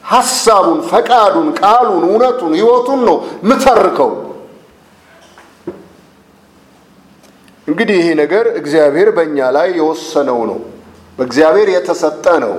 ሐሳቡን፣ 0.03 0.79
ፈቃዱን፣ 0.89 1.47
ቃሉን፣ 1.59 2.03
እውነቱን፣ 2.07 2.53
ህይወቱን 2.57 3.01
ነው 3.07 3.17
ምተርከው። 3.49 4.11
እንግዲህ 7.67 7.95
ይሄ 7.99 8.07
ነገር 8.19 8.45
እግዚአብሔር 8.59 9.09
በእኛ 9.17 9.37
ላይ 9.55 9.67
የወሰነው 9.79 10.39
ነው። 10.49 10.59
በእግዚአብሔር 11.17 11.67
የተሰጠ 11.73 12.25
ነው። 12.43 12.53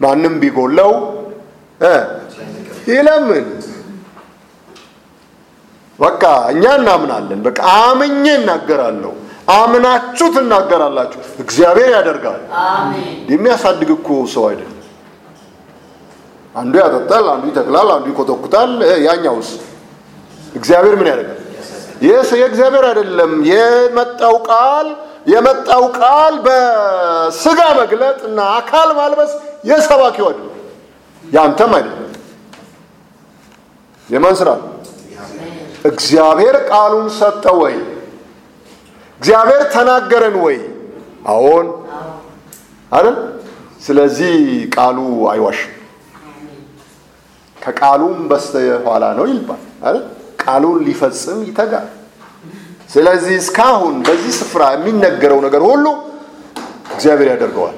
ማንም 0.00 0.34
ቢጎለው 0.42 0.92
ይለምን። 2.88 3.46
በቃ 5.98 6.22
እኛ 6.52 6.64
እናምናለን። 6.78 7.40
በቃ 7.46 7.58
አምኜ 7.82 8.24
እናገራለሁ። 8.38 9.12
አምናችሁ 9.54 10.26
ትናገራላችሁ። 10.36 11.20
እግዚአብሔር 11.38 11.88
ያደርጋል። 11.96 12.42
የሚያሳድግ 13.32 13.90
እኮ 13.96 14.08
ሰው 14.34 14.44
አይደለም። 14.48 14.70
አንዱ 16.54 16.74
ያጠጣል፣ 16.82 17.26
አንዱ 17.32 17.44
ይተክላል፣ 17.50 17.88
አንዱ 17.94 18.06
ይኮተኩታል። 18.12 18.70
ያኛውስ 19.06 19.48
እግዚአብሔር 20.54 20.94
ምን 20.98 21.08
ያደርጋል? 21.12 21.40
ይህ 22.02 22.30
የእግዚአብሔር 22.40 22.84
አይደለም። 22.90 23.32
የመጣው 23.50 24.36
ቃል 24.48 24.88
የመጣው 25.26 25.84
ቃል 25.98 26.34
በስጋ 26.46 27.60
መግለጥ 27.80 28.18
እና 28.28 28.38
አካል 28.58 28.88
ማልበስ 28.98 29.32
የሰባኪው 29.64 30.26
አይደለም፣ 30.30 30.50
ያንተም 31.24 31.72
አይደለም። 31.76 32.00
የማን 34.08 34.34
ስራ? 34.36 34.50
እግዚአብሔር 35.84 36.56
ቃሉን 36.70 37.08
ሰጠ 37.18 37.44
ወይ? 37.60 37.76
እግዚአብሔር 39.20 39.62
ተናገረን 39.74 40.36
ወይ? 40.44 40.58
አዎን 41.26 41.66
አይደል? 42.92 43.16
ስለዚህ 43.82 44.34
ቃሉ 44.76 44.98
አይዋሽም። 45.32 45.73
ከቃሉም 47.64 48.16
በስተኋላ 48.30 49.04
ነው 49.18 49.24
ይልባል 49.30 49.62
አይደል? 49.84 50.04
ቃሉን 50.42 50.78
ሊፈጽም 50.86 51.38
ይተጋል። 51.48 51.86
ስለዚህ 52.90 53.34
እስካሁን 53.42 53.94
በዚህ 54.06 54.32
ስፍራ 54.40 54.62
የሚነገረው 54.74 55.38
ነገር 55.46 55.62
ሁሉ 55.68 55.86
እግዚአብሔር 56.94 57.28
ያደርገዋል። 57.32 57.76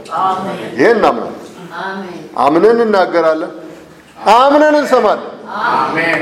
ይሄን 0.74 0.96
እናምናለን። 0.98 1.42
አምነን 2.44 2.78
እናገራለን። 2.84 3.52
አምነን 4.36 4.76
እንሰማለን። 4.80 5.32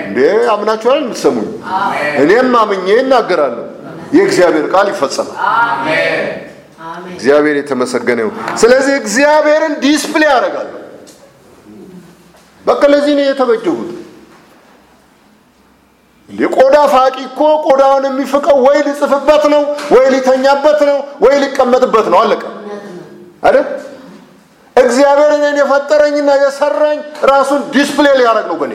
እንዴ 0.03 0.19
አምናችኋል 0.55 0.99
የምትሰሙኝ? 1.03 1.49
እኔም 2.23 2.53
አምኜ 2.63 2.87
እናገራለሁ። 3.03 3.65
የእግዚአብሔር 4.17 4.67
ቃል 4.75 4.87
ይፈጸማል። 4.93 5.39
እግዚአብሔር 7.15 7.57
የተመሰገነ 7.61 8.19
ይሁን። 8.25 8.35
ስለዚህ 8.63 8.95
እግዚአብሔርን 9.03 9.75
display 9.83 10.29
ያደርጋለሁ። 10.33 10.75
በቃ 12.65 12.81
ለዚህ 12.93 13.13
ነው 13.19 13.25
የተበጀሁት። 13.25 13.91
የቆዳ 16.29 16.77
ፋቂ 16.93 17.17
እኮ 17.27 17.41
ቆዳውን 17.67 18.05
የሚፍቀው 18.09 18.57
ወይ 18.67 18.79
ሊጽፍበት 18.87 19.45
ነው፣ 19.53 19.63
ወይ 19.95 20.07
ሊተኛበት 20.15 20.81
ነው፣ 20.91 20.97
ወይ 21.25 21.35
ሊቀመጥበት 21.43 22.07
ነው። 22.13 22.19
አለቀ 22.23 22.43
አይደል? 23.43 23.67
እግዚአብሔር 24.77 25.31
እኔን 25.37 25.57
የፈጠረኝና 25.61 26.31
የሰራኝ 26.41 26.99
ራሱን 27.31 27.61
display 27.75 28.15
ሊያደርግ 28.21 28.47
ነው 28.51 28.57
በእኔ 28.61 28.73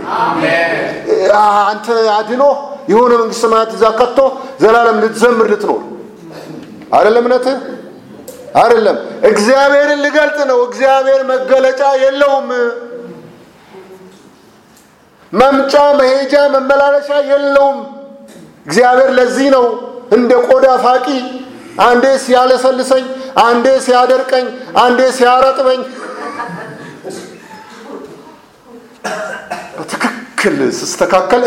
አንተ 1.65 1.87
አድኖ 2.17 2.43
የሆነ 2.91 3.11
መንግስት 3.21 3.41
ሰማያት 3.45 3.71
ይዛ 3.75 3.85
ከቶ 3.99 4.19
ዘላለም 4.61 4.97
ልትዘምር 5.03 5.47
ልትኖር 5.53 5.81
አይደለም። 6.93 7.23
እምነትህ 7.23 7.57
አይደለም። 8.61 8.97
እግዚአብሔርን 9.29 9.99
ልገልጥ 10.05 10.39
ነው። 10.51 10.59
እግዚአብሔር 10.69 11.21
መገለጫ 11.31 11.81
የለውም። 12.03 12.47
መምጫ፣ 15.34 15.73
መሄጃ፣ 15.99 16.34
መመላለሻ 16.53 17.09
የለውም። 17.30 17.80
እግዚአብሔር 18.65 19.11
ለዚህ 19.17 19.47
ነው 19.55 19.65
እንደ 20.11 20.32
ቆዳ 20.47 20.65
ፋቂ 20.84 21.07
አንዴ 21.82 22.05
ሲያለሰልሰኝ፣ 22.23 23.05
አንዴ 23.43 23.65
ሲያደርቀኝ፣ 23.86 24.45
አንዴ 24.84 24.99
ሲያረጥበኝ 25.17 25.82
በትክክል 29.77 30.57
ስስተካከል 30.80 31.43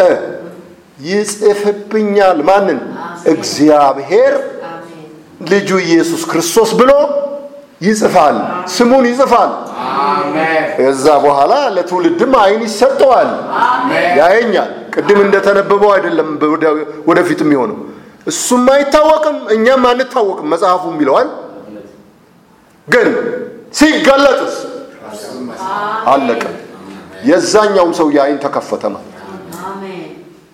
ይጽፍብኛል። 1.06 2.38
ማንን? 2.48 2.78
እግዚአብሔር 3.26 4.34
ልጁ 5.50 5.70
ኢየሱስ 5.86 6.22
ክርስቶስ 6.30 6.70
ብሎ 6.80 6.90
ይጽፋል። 7.82 8.36
ስሙን 8.68 9.04
ይጽፋል። 9.10 9.50
ከዛ 10.76 11.06
በኋላ 11.24 11.52
ለትውልድም 11.74 12.32
አይን 12.40 12.62
ይሰጠዋል፣ 12.66 13.30
ያየኛል። 14.18 14.70
ቅድም 14.94 15.20
እንደተነበበው 15.24 15.90
አይደለም 15.94 16.28
ወደፊት 17.08 17.40
የሚሆነው 17.44 17.78
እሱም 18.26 18.64
አይታወቅም፣ 18.74 19.36
እኛም 19.54 19.84
አንታወቅም 19.90 20.46
መጽሐፉ 20.52 20.82
የሚለዋል። 20.92 21.28
ግን 22.88 23.08
ሲገለጥስ 23.78 24.54
አለቀ። 26.12 26.42
የዛኛውም 27.24 27.92
ሰው 27.98 28.08
የአይን 28.14 28.38
ተከፈተ 28.44 28.84
ማለት። 28.94 29.08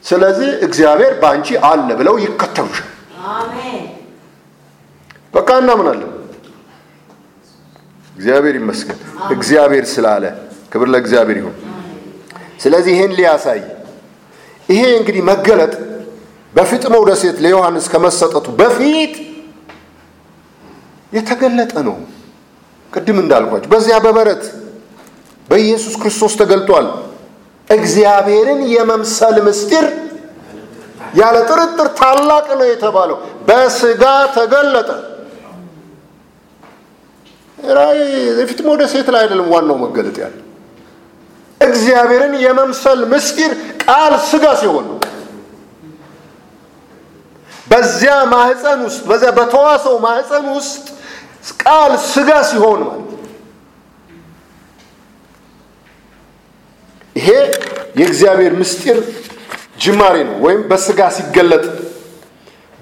ስለዚህ 0.05 0.51
እግዚአብሔር 0.66 1.12
በአንቺ 1.22 1.49
አለ 1.68 1.89
ብለው 2.01 2.14
ይከተሉሻል። 2.24 2.89
በቃ 5.34 5.49
እናምናለን። 5.62 6.12
እግዚአብሔር 8.19 8.55
ይመስገን። 8.61 8.99
እግዚአብሔር 9.31 9.85
ስላለ 9.93 10.25
ክብር 10.73 10.89
ለእግዚአብሔር 10.93 11.37
ይሁን። 11.41 11.57
ስለዚህ 12.62 12.93
ይሄን 12.95 13.12
ሊያሳይ 13.19 13.61
ይሄ 14.69 14.83
እንግዲህ 14.99 15.23
መገለጥ 15.29 15.75
በፍጥሞው 16.55 17.03
ደሴት 17.09 17.37
ለዮሐንስ 17.45 17.87
ከመሰጠቱ 17.93 18.47
በፊት 18.61 19.14
የተገለጠ 21.12 21.75
ነው። 21.89 21.97
ቅድም 22.93 23.19
እንዳልኳቸው 23.23 23.71
በዚያ 23.73 23.97
በበረት 24.05 24.43
በኢየሱስ 25.49 25.95
ክርስቶስ 26.01 26.33
ተገልጧል። 26.41 26.87
እግዚአብሔርን 27.71 28.61
የመምሰል 28.75 29.37
ምስጢር 29.47 29.87
ያለ 31.14 31.37
ጥርጥር 31.51 31.89
ታላቅ 31.99 32.47
ነው 32.53 32.66
የተባለው 32.71 33.16
በስጋ 33.49 34.03
ተገለጠ። 34.37 34.91
ራእይ 37.59 38.01
የፍጥሞ 38.41 38.69
ደሴት 38.81 39.09
ላይ 39.15 39.23
አይደለም 39.25 39.49
ዋናው 39.55 39.79
መገለጥ 39.83 40.17
ያለ 40.23 40.37
እግዚአብሔርን 41.61 42.35
የመምሰል 42.45 43.01
ምስጢር 43.13 43.53
ቃል 43.85 44.13
ስጋ 44.29 44.45
ሲሆን 44.61 44.87
በዚያ 47.67 48.13
ማህፀን 48.33 48.81
ውስጥ 48.87 49.01
በዚያ 49.09 49.31
በተዋሰው 49.39 49.97
ማህፀን 50.05 50.47
ውስጥ 50.57 50.85
ቃል 51.63 51.93
ስጋ 52.09 52.31
ሲሆን 52.51 52.81
ማለት 52.87 53.05
ይሄ 57.17 57.29
የእግዚአብሔር 57.99 58.53
ምስጢር 58.61 58.99
ጅማሬ 59.83 60.17
ነው። 60.29 60.37
ወይም 60.45 60.61
በስጋ 60.71 61.01
ሲገለጥ 61.17 61.65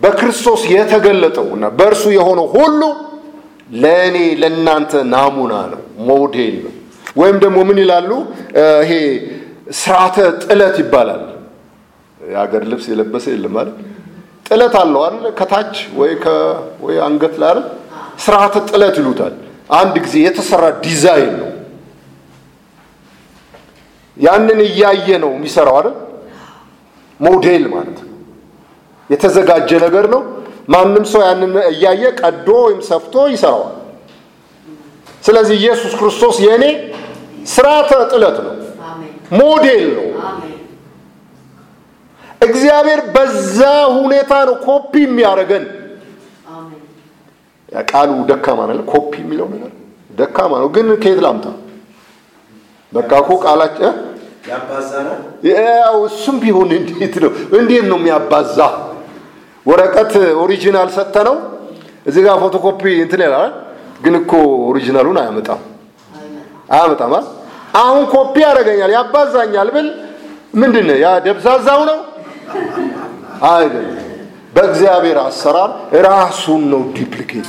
በክርስቶስ 0.01 0.62
የተገለጠው 0.72 1.47
እና 1.57 1.66
በእርሱ 1.79 2.05
የሆነው 2.16 2.47
ሁሉ 2.57 2.81
ለእኔ 3.68 4.16
ለእናንተ 4.40 4.92
ናሙና 5.12 5.54
ነው፣ 5.72 5.80
ሞዴል 6.08 6.56
ነው። 6.64 6.72
ወይም 7.16 7.36
ደግሞ 7.44 7.58
ምን 7.68 7.78
ይላሉ? 7.82 8.10
ይሄ 8.82 8.92
ስርዓተ 9.80 10.16
ጥለት 10.44 10.76
ይባላል። 10.82 11.22
የሀገር 12.20 12.62
ልብስ 12.70 12.86
የለበሰ 12.90 13.24
የለም 13.34 13.52
ማለት 13.56 13.76
ጥለት 14.46 14.74
አለው 14.80 15.00
አይደል? 15.06 15.24
ከታች 15.38 15.72
ወይ 15.98 16.12
ወይ 16.84 16.96
አንገት 17.06 17.34
ላይ 17.40 17.48
አይደል? 17.50 17.66
ስርዓተ 18.24 18.54
ጥለት 18.70 18.94
ይሉታል። 19.00 19.34
አንድ 19.80 19.94
ጊዜ 20.04 20.14
የተሰራ 20.26 20.64
ዲዛይን 20.84 21.34
ነው። 21.42 21.50
ያንን 24.16 24.58
እያየ 24.66 25.08
ነው 25.24 25.30
የሚሰራው 25.36 25.76
አይደል? 25.80 25.96
ሞዴል 27.20 27.64
ማለት 27.74 27.98
ነው። 28.00 28.12
የተዘጋጀ 29.10 29.70
ነገር 29.86 30.06
ነው። 30.14 30.22
ማንም 30.68 31.04
ሰው 31.10 31.22
ያንን 31.26 31.52
እያየ 31.70 32.02
ቀዶ 32.20 32.48
ወይም 32.66 32.80
ሰፍቶ 32.88 33.14
ይሰራዋል። 33.32 33.74
ስለዚህ 35.24 35.54
ኢየሱስ 35.60 35.92
ክርስቶስ 36.00 36.36
የእኔ 36.44 36.64
ስርዓተ 37.46 37.90
ጥለት 38.12 38.36
ነው፣ 38.46 38.54
ሞዴል 39.32 39.84
ነው። 39.96 40.06
እግዚአብሔር 42.40 43.00
በዛ 43.14 43.58
ሁኔታ 43.96 44.32
ነው 44.48 44.56
ኮፒ 44.66 44.92
የሚያደርገን። 45.04 45.64
ቃሉ 47.90 48.10
ደካማ 48.30 48.58
ነው። 48.70 48.84
ኮፒ 48.92 49.12
የሚለው 49.22 49.46
ነገር 49.54 49.72
ደካማ 50.10 50.52
ነው፣ 50.62 50.68
ግን 50.76 50.86
ከየት 51.02 51.20
ላምጣ? 51.24 51.46
በቃ 52.92 53.10
እኮ 53.22 53.30
ቃላችን 53.44 53.94
ያው 55.50 55.96
እሱም 56.08 56.36
ቢሆን 56.42 56.68
እንዴት 56.76 57.14
ነው 57.22 57.30
እንዴት 57.58 57.84
ነው 57.90 57.98
የሚያባዛ? 58.00 58.58
ወረቀት 59.66 60.12
original 60.42 60.88
ሰጥተነው 60.96 61.36
እዚህ 62.06 62.22
ጋር 62.26 62.36
ፎቶኮፒ 62.42 62.82
እንትን 63.04 63.20
ይላል፣ 63.26 63.52
ግን 64.04 64.14
እኮ 64.20 64.32
original 64.68 65.02
ኡን 65.02 65.18
አያመጣም 65.22 65.60
አያመጣም። 66.72 67.12
አሁን 67.80 68.02
ኮፒ 68.12 68.34
ያደርገኛል 68.44 68.90
ያባዛኛል 68.96 69.68
ብል 69.74 69.88
ምንድን 70.60 70.84
ነው 70.90 70.98
ያ 71.02 71.08
ደብዛዛው 71.26 71.80
ነው 71.90 71.98
አይደለም። 73.50 73.96
በእግዚአብሔር 74.54 75.18
አሰራር 75.24 75.70
ራሱን 76.06 76.62
ነው 76.72 76.82
duplicate 76.94 77.49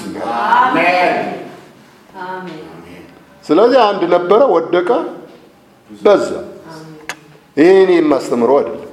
ስለዚህ 3.45 3.79
አንድ 3.85 4.01
ነበረ፣ 4.13 4.41
ወደቀ፣ 4.55 4.89
በዛ። 6.01 6.29
ይሄ 7.57 7.69
እኔ 7.83 7.91
የማስተምረው 7.97 8.57
አይደለም። 8.59 8.83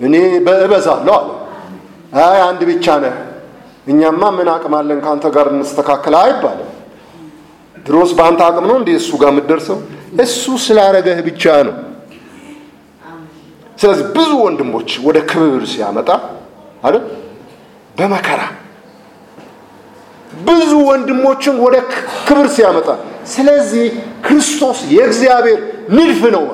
እኔ 0.00 0.14
እበዛለሁ 0.46 1.14
አለ። 1.18 1.28
አይ 2.12 2.40
አንድ 2.46 2.60
ብቻ 2.70 2.86
ነህ፣ 3.02 3.14
እኛማ 3.86 4.22
ምን 4.36 4.48
አቅም 4.54 4.74
አለን 4.78 4.98
ከአንተ 5.04 5.26
ጋር 5.34 5.46
እንስተካከል 5.52 6.14
አይባልም። 6.20 6.68
ድሮስ 7.86 8.10
በአንተ 8.18 8.40
አቅም 8.48 8.64
ነው 8.70 8.76
እንዴ 8.80 8.90
እሱ 8.98 9.10
ጋር 9.22 9.30
የምትደርሰው? 9.32 9.78
እሱ 10.20 10.44
ስላረገህ 10.64 11.18
ብቻ 11.28 11.44
ነው። 11.68 11.74
ስለዚህ 13.78 14.04
ብዙ 14.16 14.30
ወንድሞች 14.44 14.90
ወደ 15.06 15.18
ክብር 15.30 15.62
ሲያመጣ 15.72 16.08
አይደል 16.84 17.04
በመከራ 17.96 18.40
ብዙ 20.42 20.70
ወንድሞችን 20.88 21.56
ወደ 21.64 21.76
ክብር 22.26 22.46
ሲያመጣ፣ 22.54 22.88
ስለዚህ 23.26 23.84
ክርስቶስ 24.26 24.78
የእግዚአብሔር 24.94 25.58
ንድፍ 25.96 26.22
ነው 26.34 26.44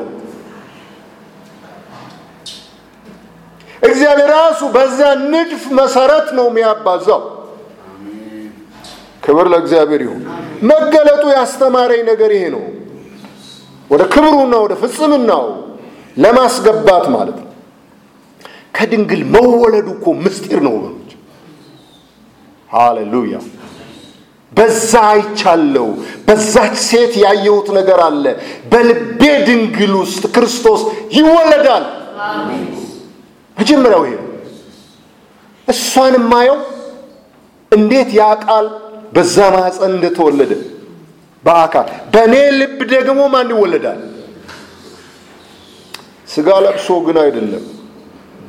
እግዚአብሔር 3.82 4.30
ራሱ 4.36 4.60
በዚያ 4.74 5.08
ንድፍ 5.26 5.64
መሰረት 5.78 6.28
ነው 6.38 6.46
የሚያባዛው። 6.50 7.20
ክብር 9.24 9.46
ለእግዚአብሔር 9.52 10.02
ይሁን። 10.06 10.22
መገለጡ 10.70 11.24
ያስተማረኝ 11.36 12.02
ነገር 12.10 12.30
ይሄ 12.36 12.44
ነው። 12.54 12.64
ወደ 13.90 14.02
ክብሩና 14.12 14.54
ወደ 14.64 14.74
ፍጽምናው 14.82 15.44
ለማስገባት 16.16 17.04
ማለት 17.14 17.38
ነው። 17.40 17.48
ከድንግል 18.74 19.22
መወለዱ 19.34 19.88
እኮ 19.96 20.06
ምስጢር 20.24 20.60
ነው 20.66 20.72
ወገኖች። 20.76 21.10
ሃሌሉያ። 22.70 23.36
በዛ 24.52 24.92
አይቻለው። 25.10 25.88
በዛች 26.26 26.76
ሴት 26.86 27.12
ያየሁት 27.24 27.68
ነገር 27.78 28.00
አለ። 28.06 28.24
በልቤ 28.72 29.20
ድንግል 29.46 29.92
ውስጥ 30.00 30.22
ክርስቶስ 30.34 30.82
ይወለዳል። 31.16 31.84
መጀመሪያው 33.58 34.02
ይሄ 34.06 34.14
ነው። 34.18 34.26
እሷን 35.68 36.14
የማየው 36.18 36.58
እንዴት 37.72 38.10
ያ 38.18 38.26
ቃል 38.44 38.66
በዛ 39.14 39.36
ማህፀን 39.54 39.92
እንደተወለደ 39.96 40.52
በአካል 41.44 41.86
በእኔ 42.12 42.34
ልብ 42.58 42.78
ደግሞ 42.92 43.20
ማን 43.34 43.50
ይወለዳል? 43.54 44.00
ስጋ 46.28 46.48
ለብሶ 46.64 46.88
ግን 47.06 47.18
አይደለም፣ 47.24 47.64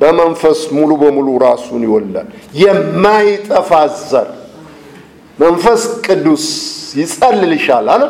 በመንፈስ 0.00 0.60
ሙሉ 0.76 0.90
በሙሉ 1.02 1.28
ራሱን 1.44 1.82
ይወልዳል። 1.86 2.28
የማይጠፋ 2.62 3.70
ዘር 4.02 4.28
መንፈስ 5.38 5.82
ቅዱስ 6.06 6.46
ይጸልልሻል 7.00 7.86
አለ። 7.94 8.02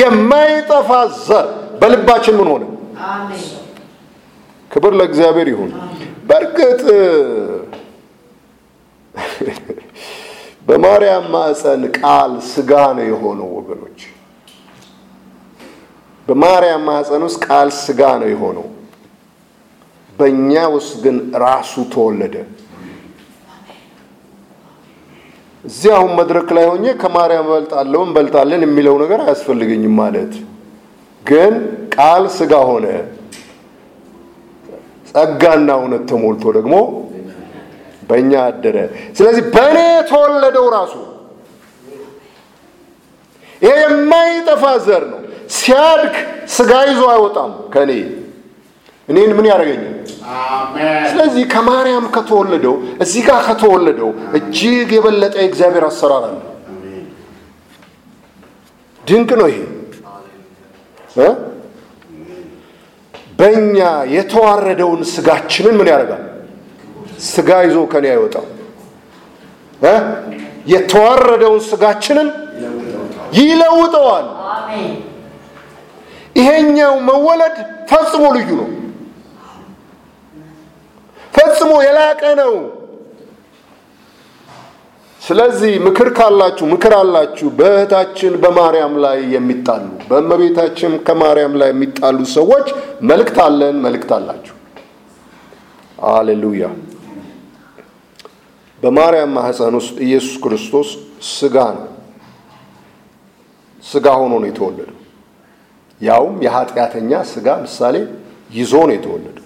የማይጠፋ 0.00 0.90
ዘር 1.26 1.46
በልባችን 1.80 2.34
ምን 2.40 2.48
ሆነ? 2.52 2.64
ክብር 4.70 4.92
ለእግዚአብሔር 4.98 5.48
ይሁን። 5.52 5.70
በእርግጥ 6.28 6.82
በማርያም 10.68 11.26
ማዕፀን 11.34 11.82
ቃል 11.98 12.32
ስጋ 12.50 12.72
ነው 12.96 13.06
የሆነው 13.10 13.48
ወገኖች። 13.58 14.00
በማርያም 16.28 16.82
ማዕፀን 16.88 17.22
ውስጥ 17.26 17.40
ቃል 17.46 17.68
ስጋ 17.78 18.00
ነው 18.22 18.28
የሆነው። 18.32 18.66
በእኛ 20.18 20.52
ውስጥ 20.74 20.94
ግን 21.04 21.16
ራሱ 21.44 21.72
ተወለደ። 21.94 22.34
እዚህ 25.64 25.90
አሁን 25.96 26.12
መድረክ 26.18 26.48
ላይ 26.56 26.64
ሆኜ 26.70 26.84
ከማርያም 27.00 27.46
እበልጣለሁ 27.48 28.00
እንበልጣለን 28.06 28.62
የሚለው 28.66 28.94
ነገር 29.02 29.20
አያስፈልገኝም 29.24 29.94
ማለት 30.00 30.34
ግን 31.22 31.54
ቃል 31.94 32.24
ስጋ 32.36 32.52
ሆነ 32.68 32.86
ጸጋና 35.08 35.68
እውነት 35.78 36.02
ተሞልቶ 36.10 36.44
ደግሞ 36.56 36.74
በእኛ 38.08 38.32
አደረ። 38.44 38.76
ስለዚህ 39.16 39.44
በእኔ 39.54 39.78
የተወለደው 39.92 40.66
ራሱ 40.76 40.94
ይሄ 43.62 43.74
የማይጠፋ 43.84 44.64
ዘር 44.86 45.04
ነው። 45.12 45.20
ሲያድግ 45.56 46.14
ስጋ 46.54 46.72
ይዞ 46.88 47.02
አይወጣም 47.12 47.52
ከእኔ 47.74 47.92
እኔን 49.08 49.30
ምን 49.36 49.46
ያደርገኛል? 49.50 49.94
ስለዚህ 51.10 51.44
ከማርያም 51.52 52.06
ከተወለደው 52.14 52.74
እዚህ 53.02 53.22
ጋር 53.28 53.38
ከተወለደው 53.46 54.08
እጅግ 54.38 54.90
የበለጠ 54.96 55.34
የእግዚአብሔር 55.40 55.84
አሰራር 55.88 56.24
አለ። 56.28 56.36
ድንቅ 59.04 59.30
ነው 59.40 59.48
ይሄ 59.50 59.58
በእኛ 63.38 63.78
የተዋረደውን 64.14 65.02
ስጋችንን 65.12 65.74
ምን 65.78 65.88
ያደርጋል? 65.92 66.22
ስጋ 67.26 67.50
ይዞ 67.66 67.76
ከኔ 67.92 68.04
አይወጣም። 68.12 68.46
እ 69.82 69.94
የተዋረደውን 70.72 71.60
ስጋችንን 71.68 72.28
ይለውጠዋል። 73.38 74.26
ይሄኛው 76.36 76.94
መወለድ 77.08 77.56
ፈጽሞ 77.90 78.24
ልዩ 78.36 78.50
ነው። 78.60 78.68
ፈጽሞ 81.34 81.70
የላቀ 81.86 82.22
ነው። 82.40 82.52
ስለዚህ 85.22 85.72
ምክር 85.86 86.08
ካላችሁ 86.16 86.66
ምክር 86.72 86.92
አላችሁ 86.98 87.48
በእህታችን 87.58 88.34
በማርያም 88.42 88.94
ላይ 89.04 89.18
የሚጣሉ 89.34 89.86
በእመቤታችን 90.10 90.92
ከማርያም 91.06 91.54
ላይ 91.60 91.70
የሚጣሉ 91.72 92.18
ሰዎች 92.36 92.66
መልእክት 93.10 93.38
አለን፣ 93.46 93.76
መልእክት 93.86 94.12
አላችሁ። 94.18 94.54
አሌሉያ። 96.10 96.64
በማርያም 98.82 99.32
ማህፀን 99.36 99.74
ውስጥ 99.80 99.96
ኢየሱስ 100.06 100.34
ክርስቶስ 100.44 100.88
ስጋ 101.32 101.56
ነው። 101.78 101.86
ስጋ 103.84 104.06
ሆኖ 104.20 104.32
ነው 104.42 104.48
የተወለደው። 104.50 104.94
ያውም 106.00 106.34
የኃጢአተኛ 106.44 107.12
ስጋ 107.32 107.48
ምሳሌ 107.64 107.96
ይዞ 108.50 108.72
ነው 108.86 108.94
የተወለደው። 108.96 109.44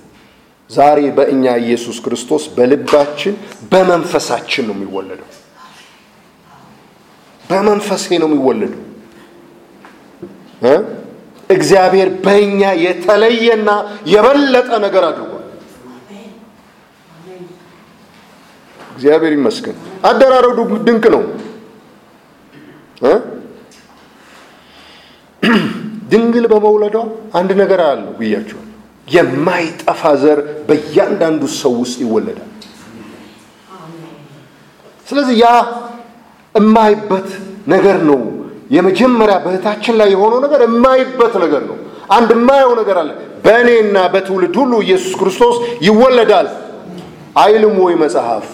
ዛሬ 0.70 0.98
በእኛ 1.16 1.44
ኢየሱስ 1.64 1.96
ክርስቶስ 2.04 2.44
በልባችን 2.56 3.34
በመንፈሳችን 3.72 4.66
ነው 4.68 4.76
የሚወለደው። 4.76 5.28
በመንፈሴ 7.52 8.06
ነው 8.22 8.28
የሚወለደው። 8.30 8.82
እ 10.64 10.74
እግዚአብሔር 11.50 12.08
በእኛ 12.24 12.60
የተለየና 12.84 13.70
የበለጠ 14.12 14.70
ነገር 14.84 15.04
አድርጓል። 15.08 15.38
እግዚአብሔር 18.92 19.32
ይመስገን። 19.36 19.76
አደራረዱ 20.08 20.58
ድንቅ 20.86 21.04
ነው። 21.14 21.22
ድንግል 26.12 26.44
በመውለዷ 26.52 26.96
አንድ 27.38 27.50
ነገር 27.60 27.80
አለው 27.84 28.12
ብያቸዋል። 28.18 28.68
የማይጠፋ 29.08 30.02
ዘር 30.22 30.38
በእያንዳንዱ 30.68 31.42
ሰው 31.60 31.72
ውስጥ 31.82 31.98
ይወለዳል። 32.04 32.48
ስለዚህ 35.06 35.34
ያ 35.40 35.46
የማይበት 36.54 37.28
ነገር 37.66 37.98
ነው። 38.08 38.20
የመጀመሪያ 38.70 39.36
በእህታችን 39.44 39.94
ላይ 40.00 40.08
የሆነው 40.14 40.38
ነገር 40.44 40.60
የማይበት 40.66 41.34
ነገር 41.44 41.62
ነው። 41.70 41.76
አንድ 42.16 42.30
የማየው 42.36 42.72
ነገር 42.80 42.96
አለ። 43.02 43.10
በእኔና 43.44 43.96
በትውልድ 44.12 44.54
ሁሉ 44.60 44.72
ኢየሱስ 44.84 45.14
ክርስቶስ 45.20 45.56
ይወለዳል 45.86 46.48
አይልም 47.36 47.76
ወይ 47.84 47.94
መጽሐፍ? 48.02 48.46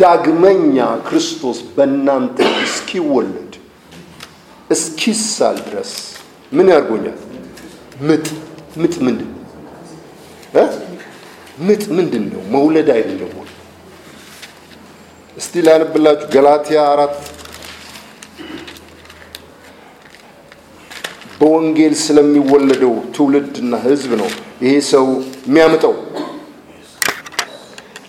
ዳግመኛ 0.00 0.76
ክርስቶስ 1.08 1.58
በእናንተ 1.74 2.36
እስኪወለድ 2.64 3.52
እስኪሳል 4.70 5.56
ድረስ 5.66 5.90
ምን 6.52 6.66
ያርጎኛል? 6.74 7.18
ምጥ 8.08 8.26
ምጥ 8.80 8.94
ምንድን 9.06 9.30
ነው? 9.32 9.42
ምጥ 11.60 11.82
ምንድን 11.96 12.24
ነው? 12.32 12.42
መውለድ 12.54 12.88
አይደለም 12.96 13.32
ወይ? 13.38 13.49
እስቲ 15.36 15.62
ላንብላችሁ 15.66 16.28
ገላትያ 16.34 16.80
አራት 16.92 17.14
በወንጌል 21.40 21.94
ስለሚወለደው 22.04 22.94
ትውልድና 23.14 23.74
ሕዝብ 23.84 24.10
ነው 24.20 24.30
ይሄ 24.64 24.72
ሰው 24.90 25.06
የሚያምጠው። 25.48 25.94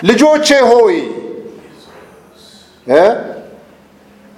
ልጆቼ 0.03 0.47
ሆይ 0.71 0.95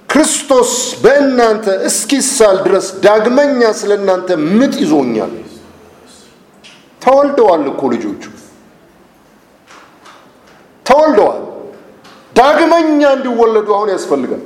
ክርስቶስ 0.08 0.72
በእናንተ 1.02 1.66
እስኪሳል 1.88 2.56
ድረስ 2.66 2.86
ዳግመኛ 3.06 3.70
ስለ 3.80 3.92
እናንተ 4.00 4.28
ምጥ 4.50 4.74
ይዞኛል። 4.82 5.32
ተወልደዋል 7.02 7.64
እኮ 7.72 7.82
ልጆቹ 7.94 8.22
ተወልደዋል። 10.86 11.40
ዳግመኛ 12.36 12.82
እንዲወለዱ 13.16 13.68
አሁን 13.76 13.88
ያስፈልጋል። 13.94 14.42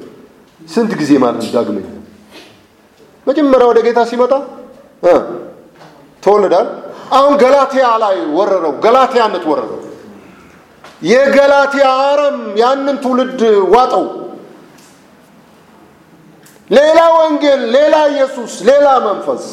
ስንት 0.60 0.92
ጊዜ 1.00 1.10
ማለት 1.24 1.40
ነው? 1.40 1.50
ዳግመኛ 1.56 1.86
መጀመሪያ 3.26 3.64
ወደ 3.70 3.78
ጌታ 3.86 4.00
ሲመጣ 4.10 4.32
እ 5.02 5.14
ተወለዳል። 6.22 6.68
አሁን 7.12 7.32
ገላትያ 7.42 7.84
ላይ 8.02 8.16
ወረረው፣ 8.36 8.72
ገላትያነት 8.84 9.44
ወረረው። 9.50 9.80
የገላትያ 11.02 11.84
አረም 12.06 12.38
ያንን 12.56 12.96
ትውልድ 13.04 13.40
ዋጠው። 13.74 14.04
ሌላ 16.70 16.98
ወንጌል፣ 17.16 17.60
ሌላ 17.76 17.94
ኢየሱስ፣ 18.12 18.52
ሌላ 18.68 18.86
መንፈስ፣ 19.06 19.44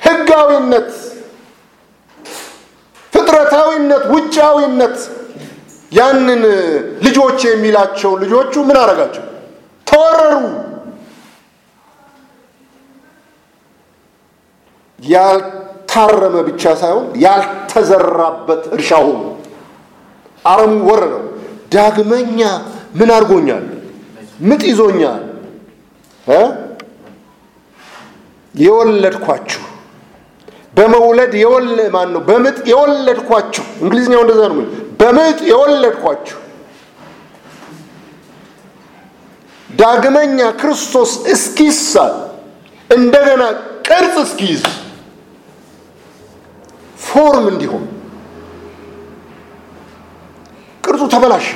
ህጋዊነት፣ 0.00 0.90
ፍጥረታዊነት፣ 3.12 4.04
ውጫዊነት 4.14 4.98
ያንን 5.96 6.42
ልጆች 7.06 7.38
የሚላቸው 7.48 8.12
ልጆቹ 8.22 8.52
ምን 8.68 8.76
አረጋቸው? 8.82 9.24
ተወረሩ። 9.86 10.42
ያልታረመ 14.98 16.36
ብቻ 16.48 16.62
ሳይሆን 16.80 17.06
ያልተዘራበት 17.24 18.62
እርሻ 18.76 18.90
ሆኑ። 19.02 19.20
አረሙ 20.44 20.74
ወረረው። 20.88 21.24
ዳግመኛ 21.74 22.40
ምን 22.98 23.10
አድርጎኛል? 23.16 23.64
ምጥ 24.40 24.62
ይዞኛል 24.70 25.22
የወለድኳችሁ 28.54 29.62
በመውለድ 30.74 31.32
የወለ 31.42 31.78
ማን 31.94 32.08
ነው? 32.14 32.20
በምጥ 32.28 32.58
የወለድኳችሁ 32.70 33.64
እንግሊዝኛው 33.82 34.20
እንደዛ 34.24 34.40
ነው። 34.50 34.56
በምጥ 35.00 35.38
የወለድኳችሁ 35.50 36.38
ዳግመኛ 39.70 40.38
ክርስቶስ 40.60 41.12
እስኪሳል 41.32 42.14
እንደገና 42.90 43.42
ቅርጽ 43.88 44.16
እስኪይዝ 44.22 44.62
ፎርም 47.06 47.46
እንዲሆን 47.52 47.84
ቅርጹ 50.84 51.02
ተበላሸ። 51.14 51.48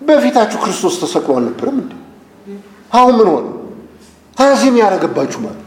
በፊታችሁ 0.00 0.58
ክርስቶስ 0.64 0.94
ተሰቅሎ 1.00 1.32
አልነበረም 1.38 1.76
እንዴ? 1.80 1.92
አሁን 2.92 3.14
ምን 3.18 3.28
ሆነ? 3.32 3.46
ታዚም 4.36 4.76
ያደረገባችሁ 4.80 5.38
ማለት 5.44 5.64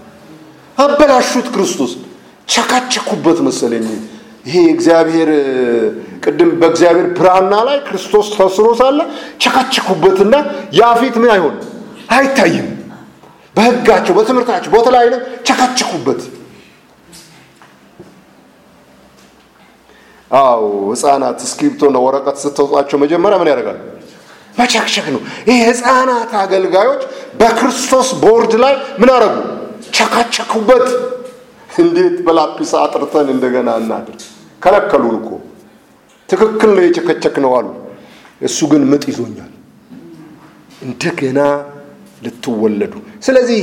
አበላሹት። 0.77 1.47
ክርስቶስ 1.55 1.91
ቸካቸኩበት 2.47 3.39
መሰለኝ። 3.47 3.85
ይሄ 4.45 4.55
እግዚአብሔር 4.73 5.29
ቅድም 6.23 6.51
በእግዚአብሔር 6.61 7.07
ብራና 7.17 7.53
ላይ 7.67 7.77
ክርስቶስ 7.87 8.27
ተስሎ 8.35 8.67
ሳለ 8.79 8.99
ቸካቸኩበትና 9.43 10.33
ያ 10.79 10.89
ፊት 10.99 11.15
ምን 11.21 11.31
አይሆን 11.35 11.55
አይታይም። 12.15 12.67
በሕጋቸው 13.55 14.13
በትምህርታቸው 14.17 14.71
በተለያዩ 14.75 15.11
ቸካቸኩበት። 15.47 16.21
አዎ 20.31 20.61
ህፃናት 20.91 21.39
እስክሪብቶና 21.45 21.97
ወረቀት 22.05 22.37
ስትሰጧቸው 22.43 22.97
መጀመሪያ 23.03 23.37
ምን 23.41 23.49
ያደርጋሉ? 23.51 23.79
መቸክቸክ 24.55 25.07
ነው። 25.15 25.21
ይህ 25.49 25.57
ህፃናት 25.69 26.31
አገልጋዮች 26.41 27.01
በክርስቶስ 27.39 28.09
ቦርድ 28.23 28.53
ላይ 28.63 28.73
ምን 29.01 29.09
አረጉ? 29.15 29.35
ቸካቸኩበት። 29.93 30.85
እንዴት 31.71 32.15
በላፒስ 32.25 32.71
አጥርተን 32.79 33.27
እንደገና 33.33 33.69
እናድር? 33.81 34.17
ከለከሉን 34.61 35.15
እኮ 35.19 35.29
ትክክል 36.29 36.69
ነው 36.75 36.83
የቸከቸክ 36.85 37.35
ነው 37.43 37.51
አሉ። 37.57 37.67
እሱ 38.41 38.59
ግን 38.71 38.83
ምጥ 38.91 39.03
ይዞኛል 39.11 39.51
እንደገና 40.81 41.39
ልትወለዱ። 42.25 42.93
ስለዚህ 43.25 43.61